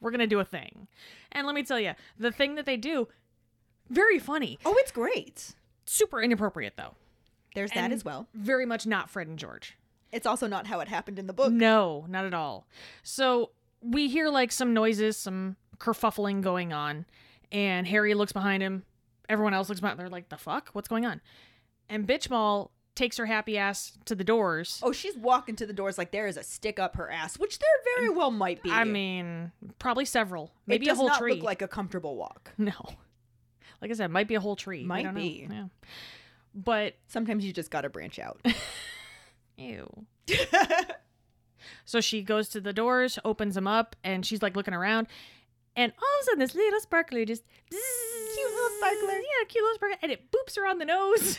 [0.00, 0.86] We're going to do a thing.
[1.32, 3.08] And let me tell you, the thing that they do,
[3.88, 4.56] very funny.
[4.64, 5.56] Oh, it's great.
[5.92, 6.94] Super inappropriate, though.
[7.56, 8.28] There's that as well.
[8.32, 9.76] Very much not Fred and George.
[10.12, 11.50] It's also not how it happened in the book.
[11.50, 12.68] No, not at all.
[13.02, 13.50] So
[13.82, 17.06] we hear like some noises, some kerfuffling going on,
[17.50, 18.84] and Harry looks behind him.
[19.28, 19.98] Everyone else looks behind.
[19.98, 20.68] They're like, "The fuck?
[20.74, 21.20] What's going on?"
[21.88, 24.78] And Bitchmall takes her happy ass to the doors.
[24.84, 27.58] Oh, she's walking to the doors like there is a stick up her ass, which
[27.58, 28.70] there very well might be.
[28.70, 31.34] I mean, probably several, maybe it does a whole not tree.
[31.34, 32.52] look like a comfortable walk.
[32.58, 32.90] no,
[33.80, 34.84] like I said, might be a whole tree.
[34.84, 35.20] Might don't know.
[35.20, 35.46] be.
[35.50, 35.64] Yeah.
[36.54, 38.40] But Sometimes you just got to branch out.
[39.56, 39.88] ew.
[41.84, 45.06] So she goes to the doors, opens them up, and she's like looking around.
[45.76, 49.12] And all of a sudden, this little sparkler just cute little sparkler.
[49.18, 51.38] yeah, cute little sparkler, and it boops her on the nose,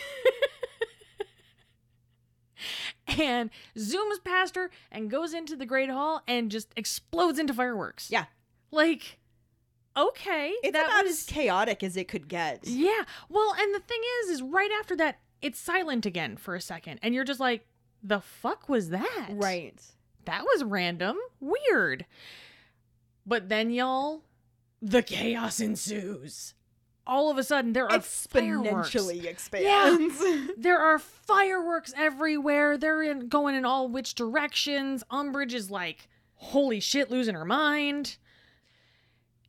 [3.08, 8.10] and zooms past her and goes into the great hall and just explodes into fireworks.
[8.12, 8.26] yeah.
[8.72, 9.18] like
[9.98, 12.66] okay, It's that about was as chaotic as it could get.
[12.68, 13.04] yeah.
[13.30, 17.00] Well, and the thing is, is right after that, it's silent again for a second,
[17.02, 17.66] and you're just like,
[18.04, 19.28] the fuck was that?
[19.32, 19.80] Right.
[20.26, 21.18] That was random.
[21.40, 22.06] Weird.
[23.26, 24.24] But then, y'all,
[24.82, 26.54] the chaos ensues.
[27.08, 28.90] All of a sudden, there are fireworks.
[28.94, 30.22] Exponentially expands.
[30.58, 32.78] There are fireworks everywhere.
[32.78, 35.04] They're in, going in all which directions.
[35.12, 38.18] Umbridge is like, holy shit, losing her mind.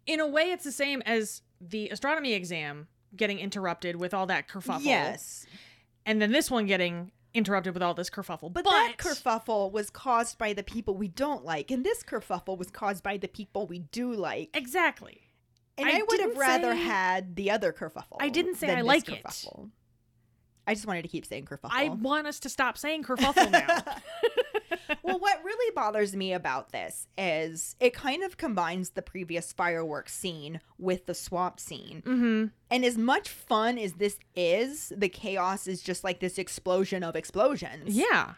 [0.06, 4.48] In a way, it's the same as the astronomy exam getting interrupted with all that
[4.48, 4.84] kerfuffle.
[4.84, 5.46] yes.
[6.04, 8.52] And then this one getting interrupted with all this kerfuffle.
[8.52, 12.70] But, that kerfuffle was caused by the people we don't like, and this kerfuffle was
[12.70, 14.50] caused by the people we do like.
[14.54, 15.20] Exactly.
[15.78, 18.16] And I I, would have rather say- had the other kerfuffle.
[18.20, 19.22] I didn't say I like it.
[19.24, 19.70] kerfuffle.
[20.66, 21.70] I just wanted to keep saying kerfuffle.
[21.70, 23.82] I want us to stop saying kerfuffle now.
[25.02, 25.41] well, what
[25.74, 31.14] bothers me about this is it kind of combines the previous fireworks scene with the
[31.14, 32.02] swamp scene.
[32.06, 32.46] mm-hmm.
[32.70, 37.16] And as much fun as this is, the chaos is just like this explosion of
[37.16, 37.94] explosions.
[37.94, 38.34] Yeah.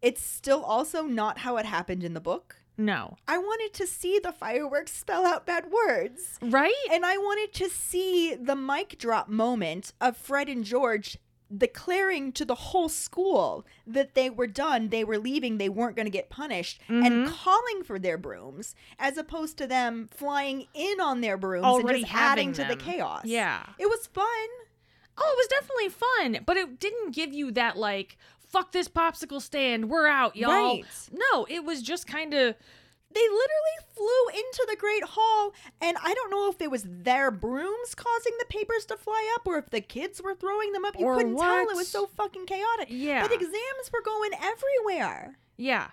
[0.00, 2.56] It's still also not how it happened in the book.
[2.76, 3.16] No.
[3.28, 6.38] I wanted to see the fireworks spell out bad words.
[6.42, 6.74] Right?
[6.90, 11.18] And I wanted to see the mic drop moment of Fred and George
[11.56, 16.06] declaring to the whole school that they were done, they were leaving, they weren't going
[16.06, 17.28] to get punished, and Mhm.
[17.28, 22.06] calling for their brooms, as opposed to them flying in on their brooms Already and
[22.06, 23.24] just adding to the chaos.
[23.24, 23.64] Yeah.
[23.78, 24.26] It was fun.
[25.18, 28.16] Oh, it was definitely fun, but it didn't give you that like
[28.48, 30.50] fuck this popsicle stand, we're out, y'all.
[30.50, 30.84] Right.
[31.10, 32.54] No, it was just kind of
[33.14, 37.30] They literally flew into the Great Hall, and I don't know if it was their
[37.30, 40.98] brooms causing the papers to fly up or if the kids were throwing them up.
[40.98, 41.68] You Or couldn't tell.
[41.68, 42.88] It was so fucking chaotic.
[42.90, 43.22] Yeah.
[43.22, 45.36] But exams were going everywhere.
[45.56, 45.88] yeah.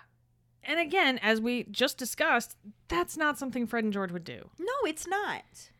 [0.62, 2.54] And again, as we just discussed,
[2.88, 4.50] that's not something Fred and George would do.
[4.58, 5.70] No, it's not.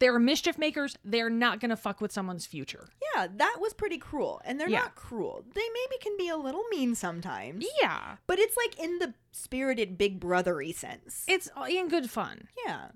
[0.00, 0.96] They're mischief makers.
[1.04, 2.88] They're not going to fuck with someone's future.
[3.14, 4.40] Yeah, that was pretty cruel.
[4.44, 4.80] And they're Yeah.
[4.80, 5.44] not cruel.
[5.54, 7.64] They maybe can be a little mean sometimes.
[7.80, 8.16] Yeah.
[8.26, 11.24] But it's like in the spirited big brothery sense.
[11.28, 12.48] It's in good fun.
[12.66, 12.88] yeah.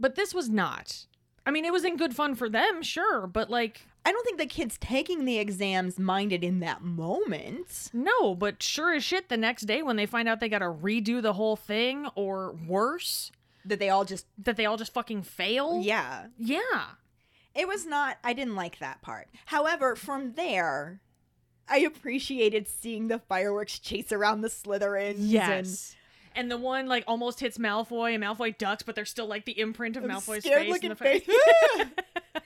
[0.00, 1.06] But this was not.
[1.46, 4.38] I mean, it was in good fun for them, sure, but like I don't think
[4.38, 7.90] the kids taking the exams minded in that moment.
[7.92, 10.64] no, but sure as shit the next day when they find out they got to
[10.72, 13.30] redo the whole thing or worse,
[13.70, 15.80] That they all just that they all just fucking fail.
[15.82, 16.26] Yeah.
[16.38, 16.84] Yeah.
[17.54, 19.28] It was not I didn't like that part.
[19.46, 21.00] However, from there
[21.68, 25.14] I appreciated seeing the fireworks chase around the Slytherins.
[25.18, 25.96] Yes.
[26.34, 29.58] And the one like almost hits Malfoy and Malfoy ducks, but there's still like the
[29.58, 31.24] imprint of And Malfoy's face in the face.
[31.24, 31.36] face.
[31.76, 31.88] it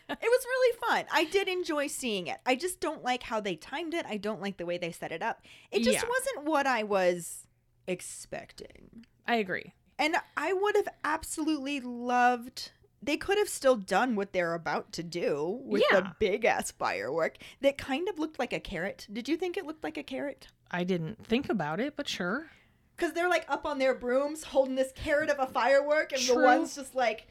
[0.09, 1.05] was really fun.
[1.13, 2.39] I did enjoy seeing it.
[2.47, 4.07] I just don't like how they timed it.
[4.09, 5.43] I don't like the way they set it up.
[5.71, 6.09] It just Yeah.
[6.09, 7.47] wasn't what I was
[7.87, 9.05] expecting.
[9.27, 9.73] I agree.
[9.99, 12.73] And I would have absolutely loved.
[13.03, 16.01] They could have still done what they're about to do with Yeah.
[16.01, 19.07] the big ass firework that kind of looked like a carrot.
[19.13, 20.49] Did you think it looked like a carrot?
[20.71, 22.47] I didn't think about it, but sure.
[22.97, 26.35] Because they're like up on their brooms holding this carrot of a firework, and the
[26.35, 27.27] one's just like,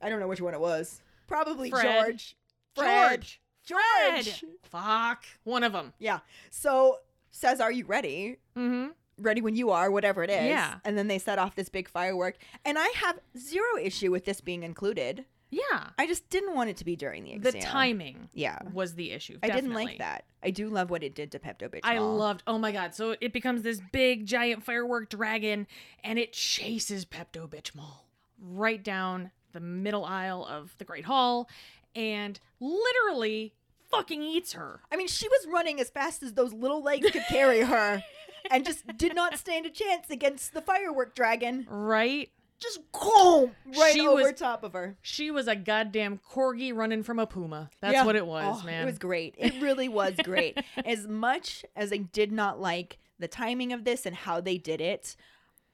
[0.00, 1.02] I don't know which one it was.
[1.26, 1.84] Probably Fred.
[2.06, 2.36] George.
[2.74, 3.20] Fred.
[3.64, 4.24] George.
[4.24, 4.44] George.
[4.62, 5.24] Fuck.
[5.44, 5.92] One of them.
[5.98, 6.20] Yeah.
[6.50, 6.98] So
[7.30, 8.90] says, "Are you ready?" Mm-hmm.
[9.20, 10.46] Ready when you are, whatever it is.
[10.46, 10.76] Yeah.
[10.84, 14.40] And then they set off this big firework, and I have zero issue with this
[14.40, 15.24] being included.
[15.52, 15.88] Yeah.
[15.98, 17.52] I just didn't want it to be during the exam.
[17.52, 18.58] The timing Yeah.
[18.72, 19.36] was the issue.
[19.42, 20.24] I didn't like that.
[20.44, 21.80] I do love what it did to Pepto Bismol.
[21.82, 22.42] I loved.
[22.46, 22.94] Oh my god!
[22.94, 25.66] So it becomes this big giant firework dragon,
[26.04, 28.04] and it chases Pepto Bismol
[28.40, 31.48] right down the middle aisle of the Great Hall,
[31.96, 33.52] and literally
[33.90, 34.80] fucking eats her.
[34.92, 38.02] I mean, she was running as fast as those little legs could carry her,
[38.50, 41.66] and just did not stand a chance against the firework dragon.
[41.68, 42.30] Right?
[42.58, 44.98] Just boom, right She over was- top of her.
[45.00, 47.70] She was a goddamn corgi running from a puma.
[47.80, 48.04] That's Yeah.
[48.04, 48.82] what it was, Oh, man.
[48.82, 49.34] It was great.
[49.38, 50.58] It really was great.
[50.84, 54.82] as much as I did not like the timing of this and how they did
[54.82, 55.16] it,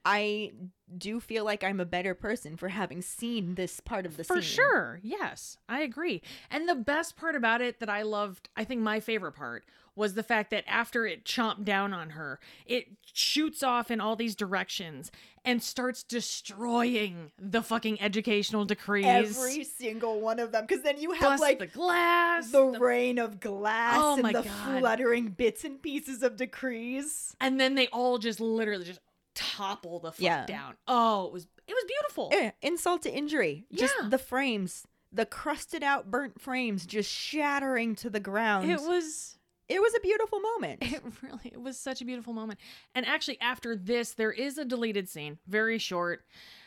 [0.05, 0.53] I
[0.97, 4.37] do feel like I'm a better person for having seen this part of the scene.
[4.37, 4.55] For scene.
[4.55, 4.99] sure.
[5.03, 6.21] Yes, I agree.
[6.49, 9.65] And the best part about it that I loved, I think my favorite part,
[9.97, 14.15] was the fact that after it chomped down on her, it shoots off in all
[14.15, 15.11] these directions
[15.43, 19.05] and starts destroying the fucking educational decrees.
[19.05, 22.51] Every single one of them, because then you have like the glass.
[22.51, 24.45] the rain of glass Oh and the God.
[24.79, 27.35] fluttering bits and pieces of decrees.
[27.41, 28.99] and then they all just literally just
[29.35, 30.45] topple the fuck Yeah.
[30.45, 30.75] down.
[30.87, 32.29] Oh, it was it was beautiful.
[32.33, 33.65] Eh, insult to injury.
[33.73, 34.07] Just Yeah.
[34.09, 38.71] the frames, the crusted out, burnt frames, just shattering to the ground.
[38.71, 39.36] It was
[39.69, 40.79] It was a beautiful moment.
[40.81, 42.59] It really it was such a beautiful moment.
[42.95, 46.23] And actually after this there is a deleted scene, very short,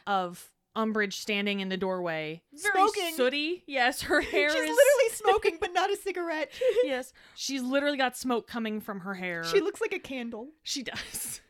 [0.07, 2.43] of Umbridge standing in the doorway.
[2.53, 3.15] Very Smoking.
[3.17, 3.65] sooty.
[3.67, 4.53] Yes, her hair is.
[4.53, 6.53] She's is literally smoking, but not a cigarette.
[6.85, 7.13] Yes.
[7.35, 9.45] She's literally got smoke coming from her hair.
[9.45, 10.49] She looks like a candle.
[10.63, 11.41] She does.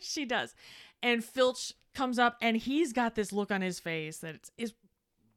[0.00, 0.54] she does.
[1.02, 4.74] And Filch comes up and he's got this look on his face that is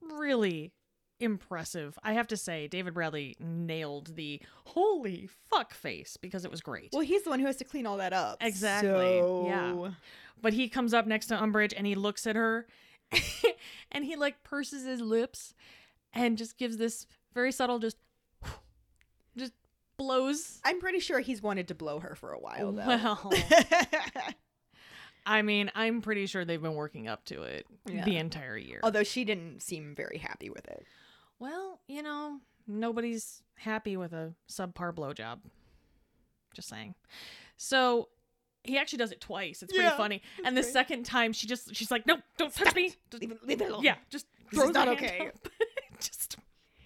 [0.01, 0.74] really
[1.22, 1.98] impressive.
[2.04, 6.90] I have to say, David Bradley nailed the holy fuck face because it was great.
[6.92, 8.38] Well, he's the one who has to clean all that up.
[8.42, 9.46] Exactly, So...
[9.48, 9.92] yeah.
[10.42, 12.66] But he comes up next to Umbridge and he looks at her
[13.92, 15.54] and he like purses his lips
[16.14, 17.98] and just gives this very subtle just
[19.38, 19.54] just
[19.98, 20.60] blows.
[20.66, 22.88] I'm pretty sure he's wanted to blow her for a while, though.
[22.88, 23.32] Well,
[25.26, 28.04] I mean, I'm pretty sure they've been working up to it Yeah.
[28.04, 28.80] the entire year.
[28.84, 30.86] Although she didn't seem very happy with it.
[31.42, 32.38] Well, you know,
[32.68, 35.39] nobody's happy with a subpar blowjob.
[36.54, 36.94] Just saying.
[37.58, 38.10] So
[38.64, 39.64] he actually does it twice.
[39.64, 40.22] It's pretty Yeah, funny.
[40.46, 40.72] And the great.
[40.72, 43.70] second time, she just she's like, "No, don't touch me." Just- Leave it, leave it
[43.72, 43.82] alone.
[43.84, 45.32] yeah, just This throws is not okay.
[46.00, 46.38] just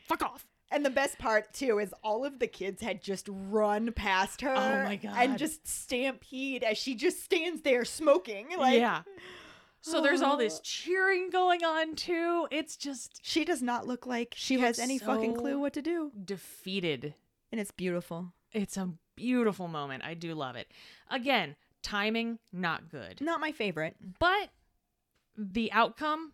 [0.08, 0.47] fuck off.
[0.72, 4.53] And the best part too is all of the kids had just run past her.
[4.56, 8.47] Oh my And just stampede as she just stands there smoking.
[8.58, 9.01] Like yeah.
[9.86, 10.62] So there's all this Oh.
[10.64, 12.48] cheering going on too.
[12.52, 15.82] It's just she does not look like she, She has any fucking clue what to
[15.82, 16.12] do.
[16.26, 17.14] defeated
[17.52, 18.34] And it's beautiful.
[18.52, 20.04] It's a beautiful moment.
[20.04, 20.72] I do love it.
[21.12, 23.22] Again, timing not good.
[23.22, 23.96] Not my favorite.
[24.20, 24.50] But
[25.38, 26.34] the outcome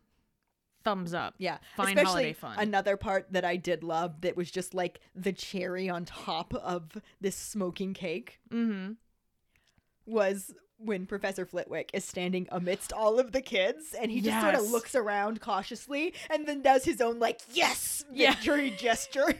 [0.83, 1.35] thumbs up.
[1.37, 1.57] Yeah.
[1.75, 2.57] Fine Especially holiday fun.
[2.57, 6.97] Another part that I did love that was just like the cherry on top of
[7.19, 8.95] this smoking cake Mhm.
[10.05, 14.55] was when Professor Flitwick is standing amidst all of the kids and he just sort
[14.55, 18.31] of looks around cautiously and then does his own like yes Yeah.
[18.31, 19.25] victory gesture.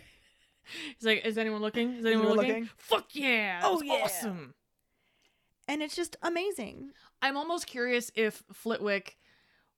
[0.97, 1.95] He's like, "Is anyone looking?
[1.95, 2.47] Is anyone looking?
[2.47, 2.69] looking?
[2.77, 3.61] Fuck yeah.
[3.63, 3.93] Oh, yeah.
[4.03, 4.53] Awesome."
[5.67, 6.91] And it's just amazing.
[7.21, 9.17] I'm almost curious if Flitwick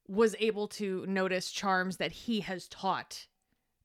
[0.08, 3.28] was able to notice charms that he has taught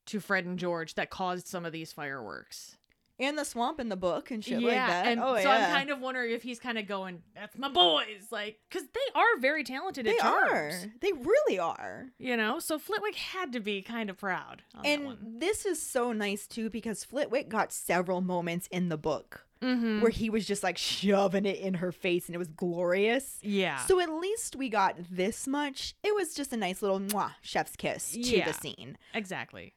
[0.07, 2.77] to Fred and George that caused some of these fireworks.
[3.19, 5.07] And the swamp in the book and shit yeah, like that.
[5.07, 5.67] and oh so yeah.
[5.67, 9.19] I'm kind of wondering if he's kind of going, "That's my boys," like, because they
[9.19, 10.71] are very talented they at are.
[11.01, 12.07] They really are.
[12.17, 14.63] You know, so Flitwick had to be kind of proud.
[14.75, 15.17] On that one.
[15.21, 19.99] And this is so nice too because Flitwick got several moments in the book Mhm.
[20.01, 23.39] where he was just like shoving it in her face and it was glorious.
[23.41, 25.95] yeah, So at least we got this much.
[26.03, 28.45] It was just a nice little mwah, chef's kiss to Yeah.
[28.49, 28.97] the scene.
[29.13, 29.73] exactly.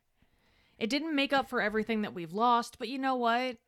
[0.79, 3.59] It didn't make up for everything that we've lost, but you know what?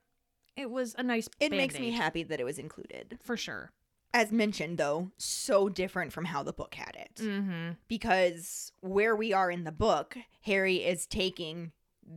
[0.57, 1.29] It was a nice.
[1.41, 3.19] It makes me happy that it was included.
[3.23, 3.73] for sure.
[4.13, 7.17] As mentioned, though, so different from how the book had it.
[7.17, 7.73] Mm-hmm.
[7.89, 11.73] Because where we are in the book, Harry is taking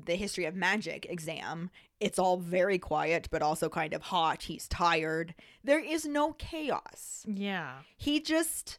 [0.06, 1.72] the history of magic exam.
[2.00, 4.44] It's all very quiet, but also kind of hot.
[4.44, 5.34] He's tired.
[5.64, 7.26] There is no chaos.
[7.28, 7.80] Yeah.
[7.98, 8.78] He just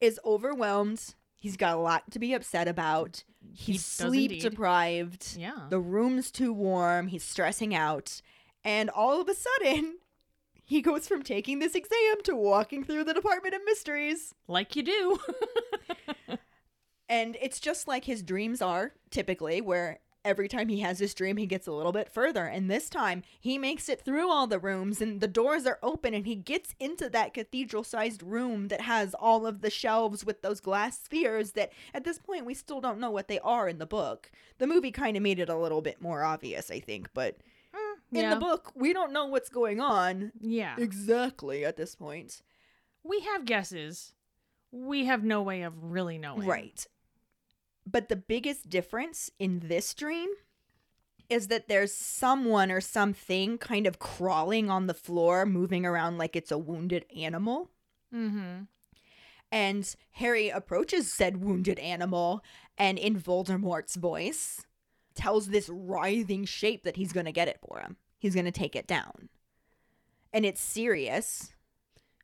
[0.00, 1.14] is overwhelmed.
[1.40, 3.24] He's got a lot to be upset about.
[3.52, 4.42] He's does sleep indeed.
[4.42, 5.36] deprived.
[5.36, 5.66] Yeah.
[5.70, 7.08] The room's too warm.
[7.08, 8.22] He's stressing out.
[8.62, 9.96] And all of a sudden,
[10.62, 14.34] he goes from taking this exam to walking through the Department of Mysteries.
[14.46, 15.18] like you do.
[17.08, 21.36] And it's just like his dreams are typically, where every time he has this dream,
[21.36, 22.44] he gets a little bit further.
[22.44, 26.14] And this time, he makes it through all the rooms and the doors are open
[26.14, 30.42] and he gets into that cathedral sized room that has all of the shelves with
[30.42, 33.78] those glass spheres that at this point we still don't know what they are in
[33.78, 34.30] the book.
[34.58, 37.38] The movie kind of made it a little bit more obvious, I think, but
[37.74, 38.34] hmm, in yeah.
[38.34, 40.74] the book, we don't know what's going on Yeah.
[40.78, 42.42] exactly at this point.
[43.02, 44.12] We have guesses.
[44.72, 46.46] We have no way of really knowing.
[46.46, 46.86] Right.
[47.90, 50.30] But the biggest difference in this dream
[51.28, 56.36] is that there's someone or something kind of crawling on the floor, moving around like
[56.36, 57.70] it's a wounded animal.
[58.14, 58.64] Mm-hmm.
[59.52, 62.44] And Harry approaches said wounded animal
[62.76, 64.66] and, in Voldemort's voice,
[65.14, 67.96] tells this writhing shape that he's going to get it for him.
[68.18, 69.28] He's going to take it down.
[70.32, 71.52] And it's serious.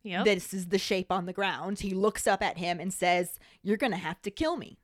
[0.02, 0.24] Yep.
[0.24, 1.80] This is the shape on the ground.
[1.80, 4.78] He looks up at him and says, You're going to have to kill me.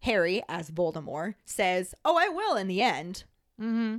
[0.00, 3.24] Harry, as Voldemort, says, Oh, I will in the end,
[3.60, 3.98] mm-hmm.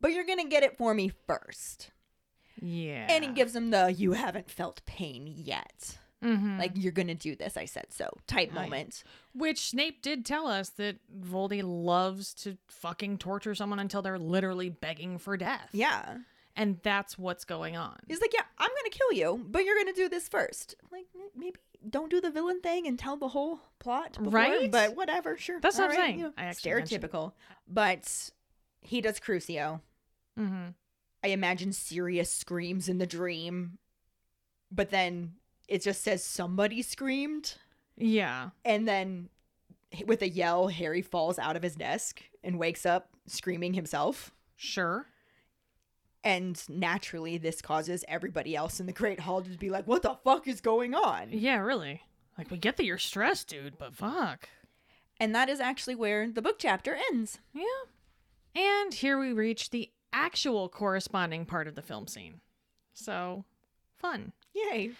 [0.00, 1.90] but you're going to get it for me first.
[2.60, 3.06] Yeah.
[3.08, 5.96] And he gives him the You haven't felt pain yet.
[6.22, 6.58] mm-hmm.
[6.58, 8.64] Like, you're going to do this, I said so type Right.
[8.64, 9.02] moment.
[9.34, 14.68] Which Snape did tell us that Voldy loves to fucking torture someone until they're literally
[14.68, 15.68] begging for death.
[15.72, 16.18] Yeah.
[16.56, 17.96] And that's what's going on.
[18.08, 20.74] He's like, Yeah, I'm going to kill you, but you're going to do this first.
[20.92, 21.56] Like, maybe
[21.88, 24.12] don't do the villain thing and tell the whole plot.
[24.18, 24.70] Before, Right?
[24.70, 25.60] But whatever, sure.
[25.60, 26.18] That's what All I'm right, saying.
[26.18, 27.32] you know, I actually mentioned- stereotypical.
[27.66, 28.30] But
[28.82, 29.80] he does Crucio.
[30.38, 30.68] Mm-hmm.
[31.22, 33.78] I imagine Sirius screams in the dream,
[34.70, 35.34] but then
[35.68, 37.54] it just says somebody screamed,
[37.96, 38.50] Yeah.
[38.64, 39.28] and then
[40.06, 44.32] with a yell, Harry falls out of his desk and wakes up screaming himself.
[44.56, 45.06] Sure.
[46.22, 50.18] And naturally, this causes everybody else in the Great Hall to be like, "What the
[50.22, 52.02] fuck is going on?" Yeah, really.
[52.36, 54.48] Like, we get that you're stressed, dude, but fuck.
[55.18, 57.38] And that is actually where the book chapter ends.
[57.54, 57.64] Yeah.
[58.54, 62.40] And here we reach the actual corresponding part of the film scene.
[62.94, 63.44] So,
[63.98, 64.32] fun.
[64.54, 64.92] Yay!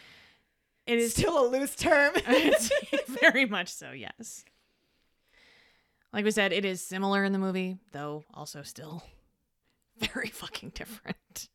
[0.86, 2.14] It is Still a loose term.
[3.20, 4.44] Very much so, yes.
[6.12, 9.04] Like we said, it is similar in the movie, though also still
[10.00, 11.48] very fucking different.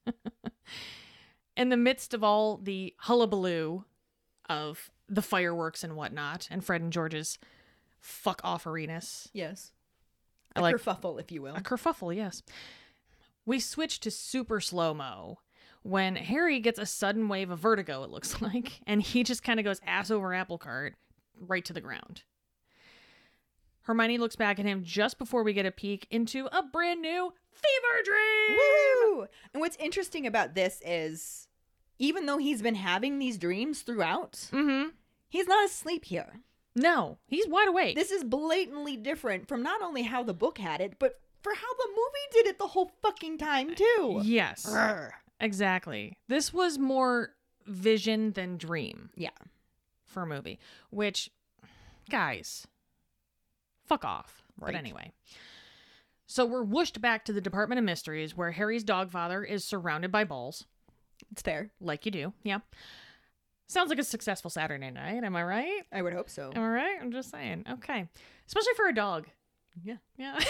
[1.57, 3.83] in the midst of all the hullabaloo
[4.49, 7.37] of the fireworks and whatnot, and Fred and George's
[7.99, 9.71] fuck offeriness, yes,
[10.55, 11.55] I a like kerfuffle, if you will.
[11.55, 12.43] a kerfuffle, yes.
[13.45, 15.39] We switch to super slow mo
[15.85, 19.59] when Harry gets a sudden wave of vertigo, it looks like, and he just kind
[19.59, 20.95] of goes ass over apple cart
[21.39, 22.23] right to the ground.
[23.85, 27.33] Hermione looks back at him just before we get a peek into a brand new
[27.51, 28.57] fever dream.
[28.59, 29.27] Woo!
[29.53, 31.47] And what's interesting about this is
[31.97, 34.89] even though he's been having these dreams throughout, Mm-hmm.
[35.29, 36.41] he's not asleep here.
[36.75, 37.95] No, he's wide awake.
[37.95, 41.73] This is blatantly different from not only how the book had it, but for how
[41.73, 44.19] the movie did it the whole fucking time, too.
[44.23, 45.11] yes, Grr.
[45.39, 46.17] exactly.
[46.27, 47.29] This was more
[47.65, 49.09] vision than dream.
[49.15, 49.29] Yeah.
[50.05, 50.59] for a movie,
[50.89, 51.29] which,
[52.09, 52.67] guys,
[53.85, 54.43] fuck off.
[54.59, 54.73] Right.
[54.73, 55.11] But anyway.
[56.27, 60.23] So we're whooshed back to the Department of Mysteries where Harry's dogfather is surrounded by
[60.23, 60.65] balls,
[61.31, 61.69] It's there.
[61.79, 62.33] like you do.
[62.43, 62.59] Yeah.
[63.67, 65.23] Sounds like a successful Saturday night.
[65.23, 65.81] Am I right?
[65.91, 66.51] I would hope so.
[66.55, 66.97] Am I right?
[67.01, 67.65] I'm just saying.
[67.73, 68.07] Okay.
[68.47, 69.27] Especially for a dog.
[69.83, 69.97] Yeah.
[70.17, 70.39] Yeah.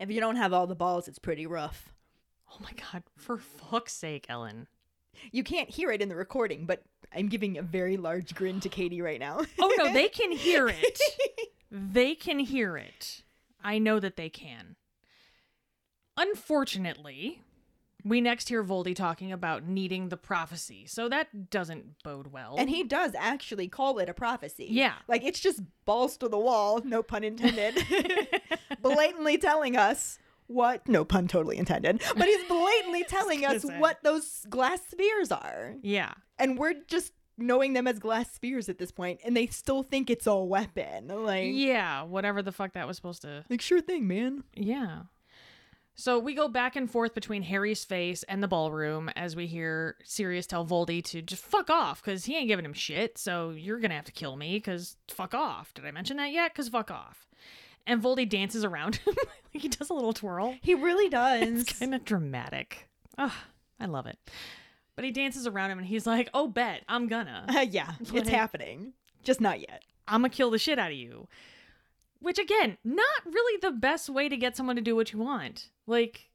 [0.00, 1.92] If you don't have all the balls, it's pretty rough.
[2.52, 3.04] oh my God.
[3.16, 4.66] For fuck's sake, Ellen.
[5.30, 6.82] You can't hear it in the recording, but
[7.14, 9.40] I'm giving a very large grin to Katie right now.
[9.60, 10.98] Oh no, they can hear it.
[11.76, 13.22] They can hear it.
[13.62, 14.76] I know that they can.
[16.16, 17.42] Unfortunately,
[18.04, 22.54] we next hear Voldy talking about needing the prophecy, so that doesn't bode well.
[22.56, 24.68] And he does actually call it a prophecy.
[24.70, 24.94] Yeah.
[25.08, 27.84] Like it's just balls to the wall, no pun intended.
[28.82, 32.02] blatantly telling us what no pun totally intended.
[32.16, 35.74] But he's blatantly telling us what those glass spheres are.
[35.82, 36.12] yeah.
[36.38, 40.10] And we're just knowing them as glass spheres at this point, and they still think
[40.10, 41.08] it's a weapon.
[41.08, 43.44] Like Yeah, whatever the fuck that was supposed to.
[43.50, 44.44] like sure thing, man.
[44.54, 45.02] Yeah.
[45.96, 49.96] So we go back and forth between Harry's face and the ballroom as we hear
[50.02, 53.16] Sirius tell Voldy to just fuck off because he ain't giving him shit.
[53.16, 55.72] So you're gonna have to kill me because fuck off.
[55.72, 56.52] Did I mention that yet?
[56.52, 57.28] Because fuck off.
[57.86, 59.14] And Voldy dances around him.
[59.52, 60.56] he does a little twirl.
[60.62, 61.60] He really does.
[61.60, 62.88] It's kind of dramatic.
[63.16, 63.30] Ugh,
[63.78, 64.18] I love it.
[64.96, 68.28] But he dances around him and he's like, "Oh, bet I'm gonna." Uh, yeah, it's
[68.28, 68.92] happening.
[69.22, 69.82] Just not yet.
[70.06, 71.28] I'm gonna kill the shit out of you.
[72.20, 75.68] Which again, not really the best way to get someone to do what you want.
[75.86, 76.30] Like,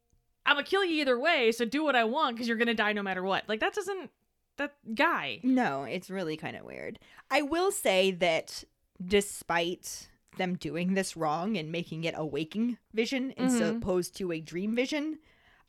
[0.46, 2.94] I'm gonna kill you either way, so do what I want because you're gonna die
[2.94, 3.48] no matter what.
[3.48, 4.10] Like that doesn't
[4.58, 5.40] that guy.
[5.44, 7.00] No, it's really kind of weird.
[7.32, 8.64] I will say that
[9.04, 13.78] despite them doing this wrong and making it a waking vision as Mhm.
[13.78, 15.20] opposed to a dream vision.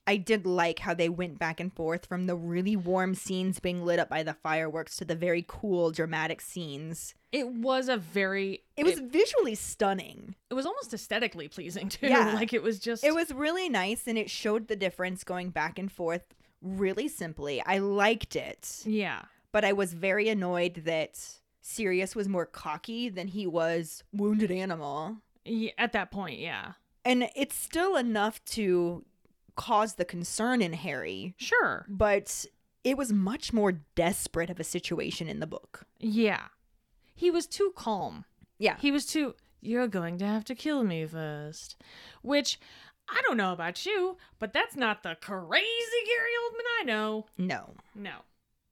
[0.06, 3.84] I did like how they went back and forth from the really warm scenes being
[3.84, 7.14] lit up by the fireworks to the very cool dramatic scenes.
[7.30, 10.34] It was a very It was visually stunning.
[10.50, 12.08] it was almost aesthetically pleasing too.
[12.08, 12.34] Yeah.
[12.40, 15.78] Like it was just It was really nice and it showed the difference going back
[15.78, 16.24] and forth
[16.62, 17.62] really simply.
[17.64, 19.22] I liked it, Yeah.
[19.52, 21.18] but I was very annoyed that
[21.60, 25.18] Sirius was more cocky than he was wounded animal.
[25.44, 25.70] yeah.
[25.78, 26.72] At that point, yeah.
[27.04, 29.04] And it's still enough to
[29.56, 31.86] cause the concern in Harry, Sure.
[31.88, 32.44] but
[32.84, 35.84] it was much more desperate of a situation in the book.
[35.98, 36.44] Yeah.
[37.14, 38.24] He was too calm.
[38.58, 38.76] Yeah.
[38.80, 41.76] He was too you're going to have to kill me first.
[42.22, 42.58] Which
[43.10, 47.26] I don't know about you, but that's not the crazy Gary Oldman I know.
[47.36, 47.74] No.
[47.94, 48.12] No.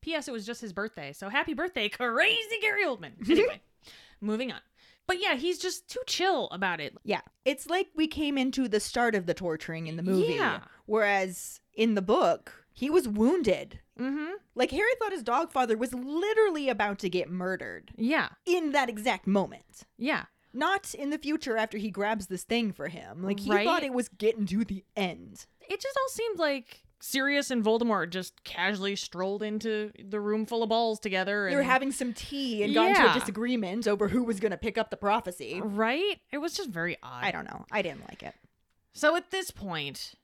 [0.00, 0.28] P.S.
[0.28, 3.12] It was just his birthday, so happy birthday, crazy Gary Oldman.
[3.28, 3.60] Anyway,
[4.22, 4.60] moving on.
[5.08, 6.94] But yeah, he's just too chill about it.
[7.02, 7.22] Yeah.
[7.44, 10.34] It's like we came into the start of the torturing in the movie.
[10.34, 10.60] Yeah.
[10.86, 13.80] Whereas in the book, he was wounded.
[13.98, 14.32] Mm-hmm.
[14.54, 18.28] Like Harry thought his dog father was literally about to get murdered Yeah.
[18.46, 19.82] in that exact moment.
[19.96, 20.26] Yeah.
[20.52, 23.22] Not in the future after he grabs this thing for him.
[23.22, 23.64] Like he Right?
[23.66, 25.46] thought it was getting to the end.
[25.68, 30.62] It just all seemed like Sirius and Voldemort just casually strolled into the room full
[30.62, 31.46] of balls together.
[31.46, 34.50] And, They were having some tea and got into a disagreement over who was going
[34.50, 35.60] to pick up the prophecy.
[35.62, 36.20] right?
[36.32, 37.24] It was just very odd.
[37.24, 37.64] I don't know.
[37.70, 38.34] I didn't like it.
[38.92, 40.14] So at this point,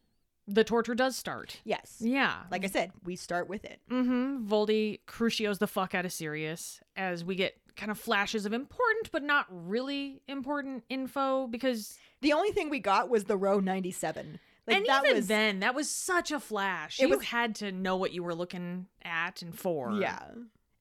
[0.49, 1.61] the torture does start.
[1.65, 1.97] Yes.
[2.01, 2.35] Yeah.
[2.51, 3.81] Like I said, we start with it.
[3.91, 4.47] Mm-hmm.
[4.49, 9.11] Voldy crucios the fuck out of Sirius as we get kind of flashes of important
[9.11, 14.39] but not really important info because The only thing we got was the row 97.
[14.67, 16.99] Like and that even was then that was such a flash.
[16.99, 19.93] It you was- had to know what you were looking at and for.
[19.93, 20.21] Yeah.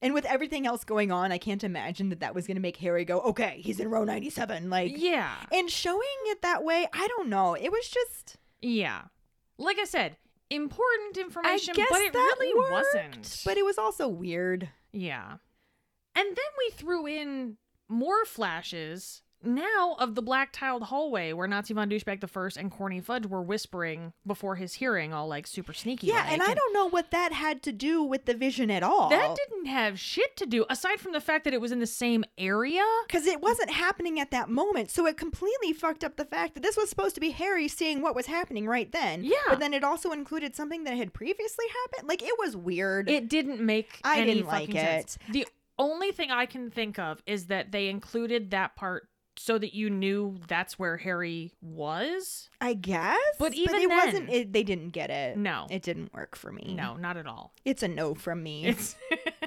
[0.01, 2.75] And with everything else going on, I can't imagine that that was going to make
[2.77, 5.33] Harry go, "Okay, he's in row 97." Like Yeah.
[5.51, 7.53] and showing it that way, I don't know.
[7.55, 9.03] It was just Yeah.
[9.57, 10.17] Like I said,
[10.49, 13.41] important information, I guess but it that really worked, wasn't.
[13.45, 14.69] But it was also weird.
[14.91, 15.37] Yeah.
[16.15, 17.57] And then we threw in
[17.89, 22.71] more flashes now of the black tiled hallway where Nazi von Douchebag the First and
[22.71, 26.07] Corny Fudge were whispering before his hearing, all like super sneaky.
[26.07, 29.09] Yeah, and I don't know what that had to do with the vision at all.
[29.09, 31.87] That didn't have shit to do aside from the fact that it was in the
[31.87, 32.83] same area.
[33.07, 34.89] because it wasn't happening at that moment.
[34.91, 38.01] So it completely fucked up the fact that this was supposed to be Harry seeing
[38.01, 39.23] what was happening right then.
[39.23, 39.35] Yeah.
[39.49, 42.07] But then it also included something that had previously happened.
[42.09, 43.09] Like it was weird.
[43.09, 45.17] It didn't make I any didn't like fucking sense.
[45.27, 45.33] it.
[45.33, 45.47] The
[45.79, 49.89] only thing I can think of is that they included that part so that you
[49.89, 52.49] knew that's where Harry was.
[52.61, 53.17] I guess.
[53.39, 54.29] But even it then- wasn't.
[54.29, 55.37] It, they didn't get it.
[55.37, 55.67] No.
[55.69, 56.73] It didn't work for me.
[56.77, 57.53] No, not at all.
[57.65, 58.65] It's a no from me.
[58.67, 58.95] It's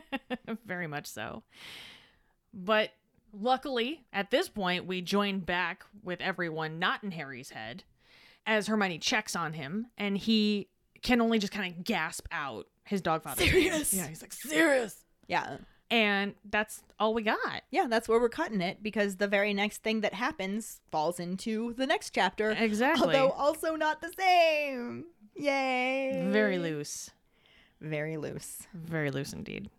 [0.66, 1.42] very much so.
[2.52, 2.90] But
[3.32, 7.84] luckily, at this point, we join back with everyone not in Harry's head
[8.46, 10.68] as Hermione checks on him and he
[11.02, 13.42] can only just kind of gasp out his dog father.
[13.44, 13.92] Sirius.
[13.92, 14.96] Yeah, he's like, Sirius.
[15.26, 15.58] yeah.
[15.90, 17.62] And that's all we got.
[17.70, 21.74] Yeah, that's where we're cutting it because the very next thing that happens falls into
[21.74, 22.50] the next chapter.
[22.50, 23.06] Exactly.
[23.14, 25.04] Although also not the same.
[25.36, 26.26] Yay.
[26.30, 27.10] Very loose.
[27.80, 28.66] Very loose.
[28.74, 29.70] Very loose indeed.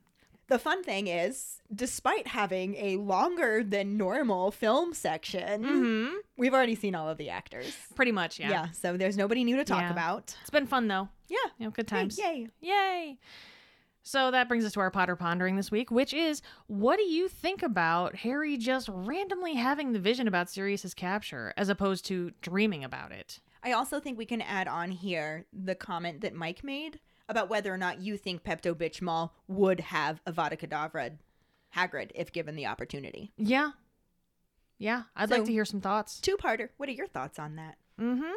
[0.47, 6.16] The fun thing is, despite having a longer than normal film section, Mm-hmm.
[6.38, 7.76] we've already seen all of the actors.
[7.95, 8.49] Pretty much, yeah.
[8.49, 8.72] Yeah.
[8.72, 9.91] so there's nobody new to talk Yeah.
[9.91, 10.38] about.
[10.39, 11.10] It's been fun though.
[11.28, 11.36] Yeah.
[11.58, 12.18] You know, good Hey, times.
[12.18, 12.47] yay.
[12.62, 13.18] Yay.
[14.08, 17.28] So that brings us to our Potter pondering this week, which is what do you
[17.28, 22.86] think about Harry just randomly having the vision about Sirius's capture as opposed to dreaming
[22.86, 23.41] about it?
[23.64, 27.74] I also think we can add on here the comment that Mike made about whether
[27.74, 31.18] or not you think Pepto Bitchmall would have Avada Kedavra
[31.76, 33.34] Hagrid if given the opportunity.
[33.38, 33.72] Yeah.
[34.78, 36.22] Yeah, I'd like to hear some thoughts.
[36.22, 36.70] Two parter.
[36.78, 37.76] What are your thoughts on that?
[37.99, 38.36] Mm-hmm.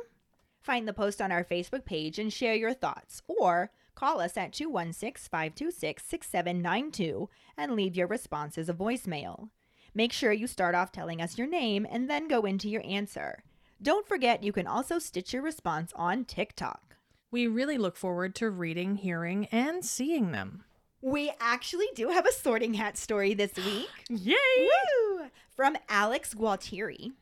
[0.62, 4.52] Find the post on our Facebook page and share your thoughts, or call us at
[4.54, 7.28] 216 526 6792
[7.58, 9.50] and leave your response as a voicemail.
[9.94, 13.42] Make sure you start off telling us your name and then go into your answer.
[13.82, 16.96] Don't forget you can also stitch your response on TikTok.
[17.30, 20.64] We really look forward to reading, hearing, and seeing them.
[21.02, 23.90] We actually do have a sorting hat story this week.
[24.08, 24.34] Yay!
[24.58, 25.26] Woo!
[25.54, 27.12] From Alex Gualtieri.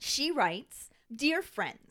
[0.00, 1.85] She writes Dear friends,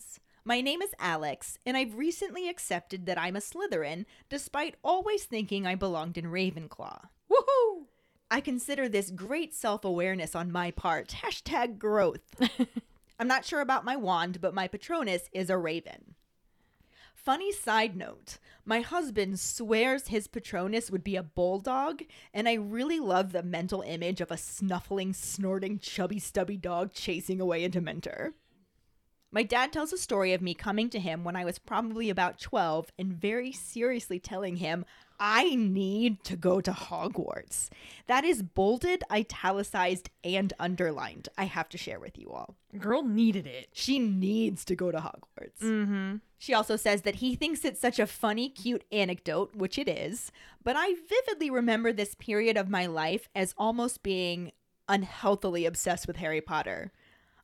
[0.48, 5.66] my name is Alex, and I've recently accepted that I'm a Slytherin despite always thinking
[5.66, 7.08] I belonged in Ravenclaw.
[7.32, 7.86] Woohoo!
[8.30, 11.16] I consider this great self awareness on my part.
[11.24, 12.22] Hashtag growth.
[13.20, 16.14] I'm not sure about my wand, but my Patronus is a raven.
[17.16, 22.04] Funny side note my husband swears his Patronus would be a bulldog,
[22.36, 27.42] and I really love the mental image of a snuffling, snorting, chubby, stubby dog chasing
[27.42, 28.34] away a Dementor.
[29.36, 32.40] My dad tells a story of me coming to him when I was probably about
[32.40, 34.86] 12 and very seriously telling him,
[35.20, 37.68] I need to go to Hogwarts.
[38.08, 41.28] That is bolded, italicized, and underlined.
[41.38, 42.56] I have to share with you all.
[42.78, 43.68] Girl needed it.
[43.74, 45.60] She needs to go to Hogwarts.
[45.62, 46.16] Mm-hmm.
[46.38, 50.32] She also says that he thinks it's such a funny, cute anecdote, which it is,
[50.64, 54.54] but I vividly remember this period of my life as almost being
[54.88, 56.94] unhealthily obsessed with Harry Potter.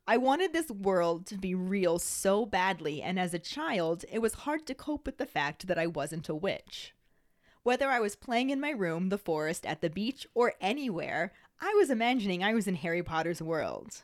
[0.06, 4.34] I wanted this world to be real so badly, and as a child, it was
[4.34, 6.92] hard to cope with the fact that I wasn't a witch.
[7.62, 11.72] Whether I was playing in my room, the forest, at the beach, or anywhere, I
[11.74, 14.02] was imagining I was in Harry Potter's world.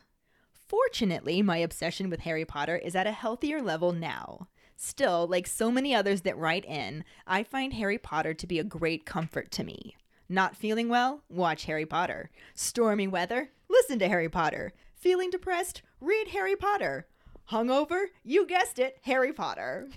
[0.53, 4.47] Fortunately, my obsession with Harry Potter is at a healthier level now.
[4.77, 8.63] Still, like so many others that write in, I find Harry Potter to be a
[8.63, 9.97] great comfort to me.
[10.29, 11.23] Not feeling well?
[11.27, 12.29] Watch Harry Potter.
[12.55, 13.49] Stormy weather?
[13.67, 14.71] Listen to Harry Potter.
[14.99, 15.81] Feeling depressed?
[16.01, 17.07] Read Harry Potter.
[17.49, 18.07] Hungover?
[18.21, 19.87] You guessed it, Harry Potter.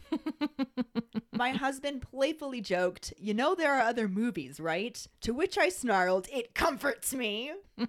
[1.32, 5.05] My husband playfully joked, You know, there are other movies, right?
[5.22, 7.50] To which I snarled, It comforts me.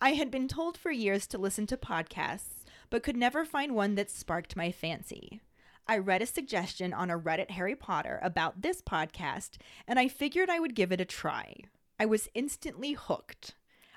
[0.00, 3.94] I had been told for years to listen to podcasts, but could never find one
[3.96, 5.42] that sparked my fancy.
[5.86, 10.48] I read a suggestion on a Reddit Harry Potter about this podcast, and I figured
[10.48, 11.54] I would give it a try.
[12.00, 13.54] I was instantly hooked.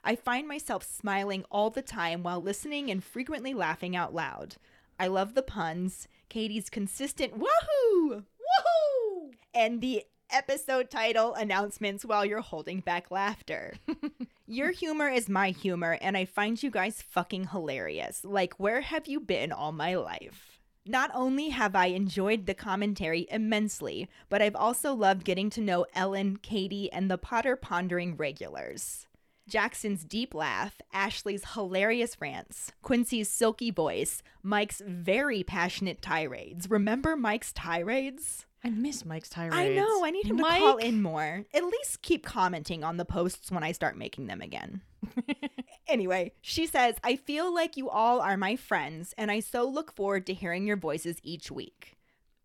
[0.07, 4.55] I find myself smiling all the time while listening and frequently laughing out loud.
[4.97, 12.39] I love the puns, Keighty's consistent woohoo, woohoo, and the episode title announcements while you're
[12.39, 13.73] holding back laughter.
[14.47, 18.23] Your humor is my humor, and I find you guys fucking hilarious.
[18.23, 20.61] Like, where have you been all my life?
[20.85, 25.85] Not only have I enjoyed the commentary immensely, but I've also loved getting to know
[25.93, 29.06] Ellen, Katie, and the Potter Pondering regulars.
[29.47, 36.69] Jackson's deep laugh, Ashley's hilarious rants, Quincy's silky voice, Mike's very passionate tirades.
[36.69, 38.45] Remember Mike's tirades?
[38.63, 39.55] I miss Mike's tirades.
[39.55, 40.03] I know.
[40.03, 40.55] I need him Mike?
[40.55, 41.45] to call in more.
[41.53, 44.81] At least keep commenting on the posts when I start making them again.
[45.87, 49.95] anyway, she says, I feel like you all are my friends, and I so look
[49.95, 51.96] forward to hearing your voices each week.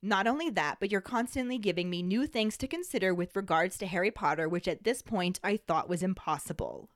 [0.03, 3.87] Not only that, but you're constantly giving me new things to consider with regards to
[3.87, 6.91] Harry Potter, which at this point I thought was impossible.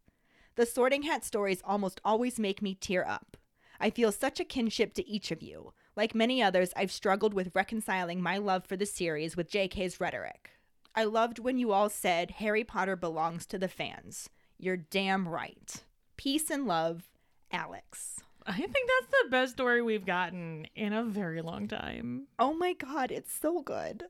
[0.57, 3.37] The Sorting Hat stories almost always make me tear up.
[3.79, 5.73] I feel such a kinship to each of you.
[5.95, 10.51] Like many others, I've struggled with reconciling my love for the series with JK's rhetoric.
[10.95, 14.31] I loved when you all said Harry Potter belongs to the fans.
[14.59, 15.85] You're damn right.
[16.17, 17.11] Peace and love,
[17.53, 18.23] Alex.
[18.47, 22.27] I think that's the best story we've gotten in a very long time.
[22.39, 24.05] Oh my god, it's so good.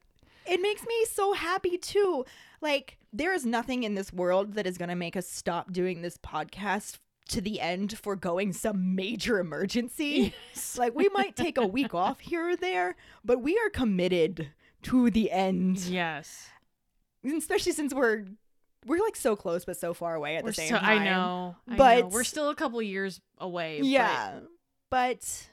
[0.47, 2.24] It makes me so happy too.
[2.61, 6.03] Like, there is nothing in this world that is going to make us stop doing
[6.03, 6.99] this podcast
[7.30, 10.32] to the end for going some major emergency.
[10.76, 14.51] Like, we might take a week off here or there, but we are committed
[14.82, 15.78] to the end.
[15.80, 16.49] Yes.
[17.24, 18.26] Especially since we're
[18.87, 21.01] we're like so close but so far away at We're the same so, time.
[21.01, 21.57] I know.
[21.68, 22.07] I But- know.
[22.09, 23.80] we're still a couple years away.
[23.82, 24.41] Yeah.
[24.91, 25.49] But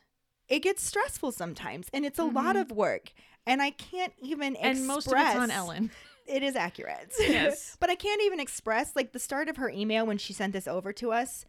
[0.48, 2.62] it gets stressful sometimes and it's a lot Mhm.
[2.62, 3.12] of work.
[3.46, 5.92] And I can't even and express most of it's on Ellen.
[6.28, 7.14] It is accurate.
[7.20, 7.76] Yes.
[7.82, 10.68] but I can't even express like the start of her email when she sent this
[10.68, 11.46] over to us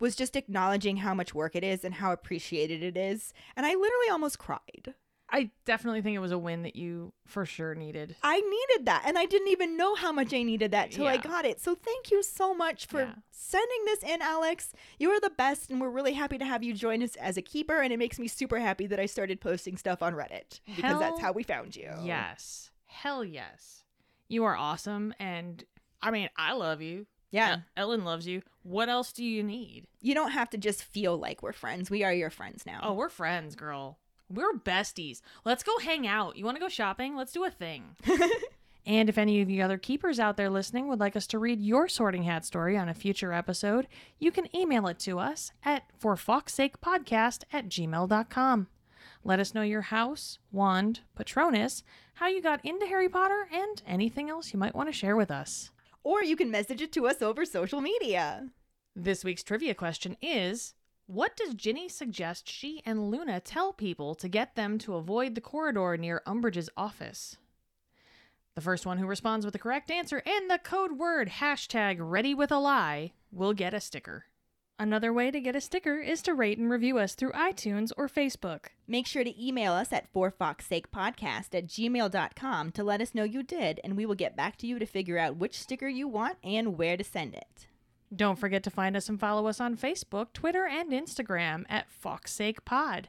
[0.00, 3.32] was just acknowledging how much work it is and how appreciated it is.
[3.56, 4.94] And I literally almost cried.
[5.28, 8.14] I definitely think it was a win that you for sure needed.
[8.22, 11.16] I needed that and I didn't even know how much I needed that till I
[11.16, 11.60] got it.
[11.60, 13.14] So thank you so much for Yeah.
[13.32, 14.72] sending this in, Alex.
[14.98, 17.42] You are the best and we're really happy to have you join us as a
[17.42, 21.00] keeper and it makes me super happy that I started posting stuff on Reddit because
[21.00, 21.90] that's how we found you.
[22.02, 22.70] Yes.
[22.86, 23.82] Hell yes.
[24.28, 25.64] You are awesome and
[26.00, 27.06] I mean, I love you.
[27.32, 27.62] Yeah.
[27.76, 28.42] El- Ellen loves you.
[28.62, 29.86] What else do you need?
[30.00, 31.90] You don't have to just feel like we're friends.
[31.90, 32.78] We are your friends now.
[32.84, 33.98] Oh, we're friends, girl.
[34.28, 35.20] We're besties.
[35.44, 36.36] Let's go hang out.
[36.36, 37.16] You want to go shopping?
[37.16, 37.96] Let's do a thing.
[38.86, 41.60] and if any of you other keepers out there listening would like us to read
[41.60, 43.86] your sorting hat story on a future episode,
[44.18, 48.66] you can email it to us at forfawkessakepodcast at gmail.com.
[49.22, 51.82] Let us know your house, wand, patronus,
[52.14, 55.30] how you got into Harry Potter, and anything else you might want to share with
[55.30, 55.70] us.
[56.02, 58.48] Or you can message it to us over social media.
[58.94, 60.74] This week's trivia question is
[61.08, 65.40] What does Ginny suggest she and Luna tell people to get them to avoid the
[65.40, 67.36] corridor near Umbridge's office?
[68.56, 72.34] The first one who responds with the correct answer and the code word hashtag ready
[72.34, 74.24] with a lie will get a sticker.
[74.80, 78.08] Another way to get a sticker is to rate and review us through iTunes or
[78.08, 78.66] Facebook.
[78.88, 83.80] Make sure to email us at forfawkessakepodcast at gmail.com to let us know you did,
[83.84, 86.76] and we will get back to you to figure out which sticker you want and
[86.76, 87.68] where to send it.
[88.14, 93.06] Don't forget to find us and follow us on Facebook, Twitter, and Instagram at FawkesSakePod.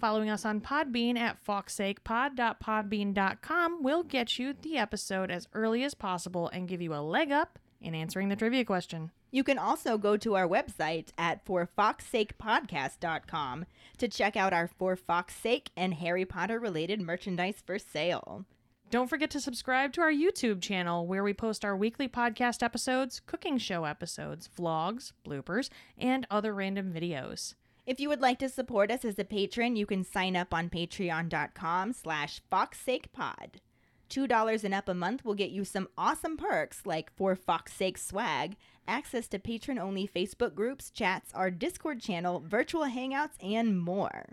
[0.00, 6.48] Following us on Podbean at fawkessakepod.podbean.com will get you the episode as early as possible
[6.48, 9.12] and give you a leg up in answering the trivia question.
[9.30, 13.66] You can also go to our website at forfawkessakepodcast.com
[13.98, 18.44] to check out our For Fawkes Sake and Harry Potter related merchandise for sale.
[18.92, 23.22] Don't forget to subscribe to our YouTube channel where we post our weekly podcast episodes,
[23.24, 27.54] cooking show episodes, vlogs, bloopers, and other random videos.
[27.86, 30.68] If you would like to support us as a patron, you can sign up on
[30.68, 33.62] patreon.com slash fawkessakepod.
[34.10, 37.96] $2 and up a month will get you some awesome perks like For Fawkes Sake
[37.96, 44.26] swag, access to patron only Facebook groups, chats, our Discord channel, virtual hangouts, and more.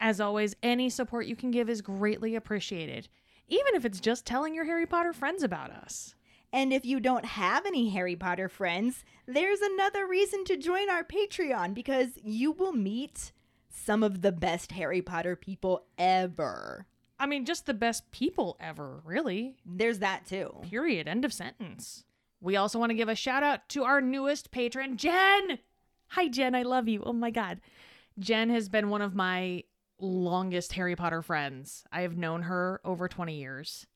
[0.00, 3.08] As always, any support you can give is greatly appreciated,
[3.48, 6.14] even if it's just telling your Harry Potter friends about us.
[6.52, 11.04] And if you don't have any Harry Potter friends, there's another reason to join our
[11.04, 13.32] Patreon because you will meet
[13.68, 16.86] some of the best Harry Potter people ever.
[17.18, 19.56] I mean, just the best people ever, really.
[19.66, 20.54] There's that too.
[20.62, 21.08] Period.
[21.08, 22.04] End of sentence.
[22.40, 25.58] We also want to give a shout out to our newest patron, Jen.
[26.08, 26.54] Hi, Jen.
[26.54, 27.02] I love you.
[27.04, 27.60] Oh my God.
[28.18, 29.64] Jen has been one of my
[30.00, 31.84] longest Harry Potter friends.
[31.92, 33.86] I have known her over 20 years.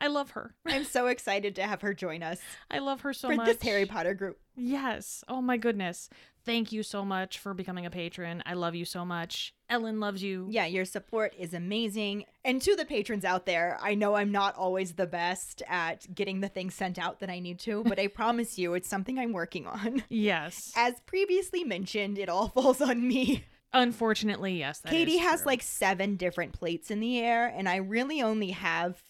[0.00, 0.54] I love her.
[0.66, 2.38] I'm so excited to have her join us
[2.70, 3.46] I love her so for much.
[3.46, 4.38] this Harry Potter group.
[4.54, 5.24] Yes.
[5.28, 6.10] Oh my goodness.
[6.44, 8.42] Thank you so much for becoming a patron.
[8.46, 9.52] I love you so much.
[9.68, 10.46] Ellen loves you.
[10.50, 12.24] Yeah, your support is amazing.
[12.44, 16.40] And to the patrons out there, I know I'm not always the best at getting
[16.40, 19.32] the things sent out that I need to, but I promise you it's something I'm
[19.32, 20.04] working on.
[20.08, 20.72] Yes.
[20.76, 23.44] As previously mentioned, it all falls on me.
[23.72, 24.80] Unfortunately, yes.
[24.80, 25.46] that Keighty has true.
[25.46, 29.02] like seven different plates in the air, and I really only have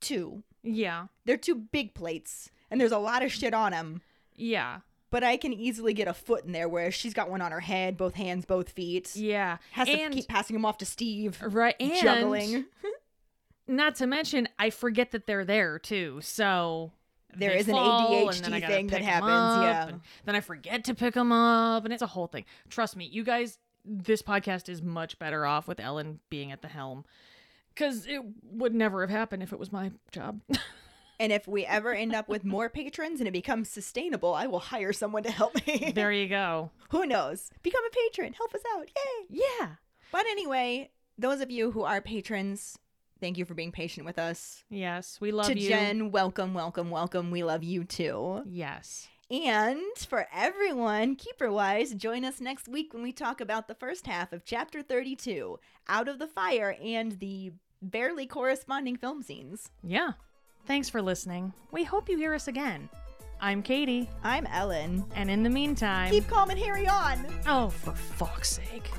[0.00, 0.42] two.
[0.62, 1.06] Yeah.
[1.24, 4.02] They're two big plates, and there's a lot of shit on them.
[4.34, 4.80] Yeah.
[5.10, 7.60] But I can easily get a foot in there, where she's got one on her
[7.60, 9.14] head, both hands, both feet.
[9.16, 9.58] Yeah.
[9.72, 11.40] Has to keep passing them off to Steve.
[11.42, 12.66] right and juggling.
[13.68, 16.20] Not to mention, I forget that they're there too.
[16.22, 16.92] So
[17.36, 19.88] There is an fall, and then I ADHD thing that happens, yeah.
[19.88, 22.46] and then I forget to pick them up, and it's a whole thing.
[22.70, 23.58] Trust me, you guys.
[23.84, 27.04] This podcast is much better off with Ellen being at the helm,
[27.74, 30.40] because it would never have happened if it was my job.
[31.20, 34.60] And if we ever end up with more patrons and it becomes sustainable, I will
[34.60, 35.92] hire someone to help me.
[35.94, 36.70] there you go.
[36.90, 37.50] Who knows?
[37.62, 38.34] Become a patron.
[38.34, 38.88] Help us out.
[38.88, 39.40] Yay.
[39.60, 39.66] Yeah.
[40.12, 42.78] But anyway, those of you who are patrons,
[43.20, 44.62] thank you for being patient with us.
[44.70, 45.68] Yes, we love to you.
[45.68, 47.32] Jen, welcome, welcome, welcome.
[47.32, 48.42] We love you too.
[48.46, 49.08] Yes.
[49.30, 54.06] And for everyone, keeper wise, join us next week when we talk about the first
[54.06, 57.52] half of chapter 32, Out of the Fire, and the
[57.82, 59.70] barely corresponding film scenes.
[59.82, 60.12] Yeah.
[60.66, 61.52] Thanks for listening.
[61.70, 62.88] We hope you hear us again.
[63.40, 65.04] I'm Keighty, I'm Ellen.
[65.14, 67.24] and in the meantime, Keep calm and Harry on.
[67.46, 68.90] oh, for fuck's sake.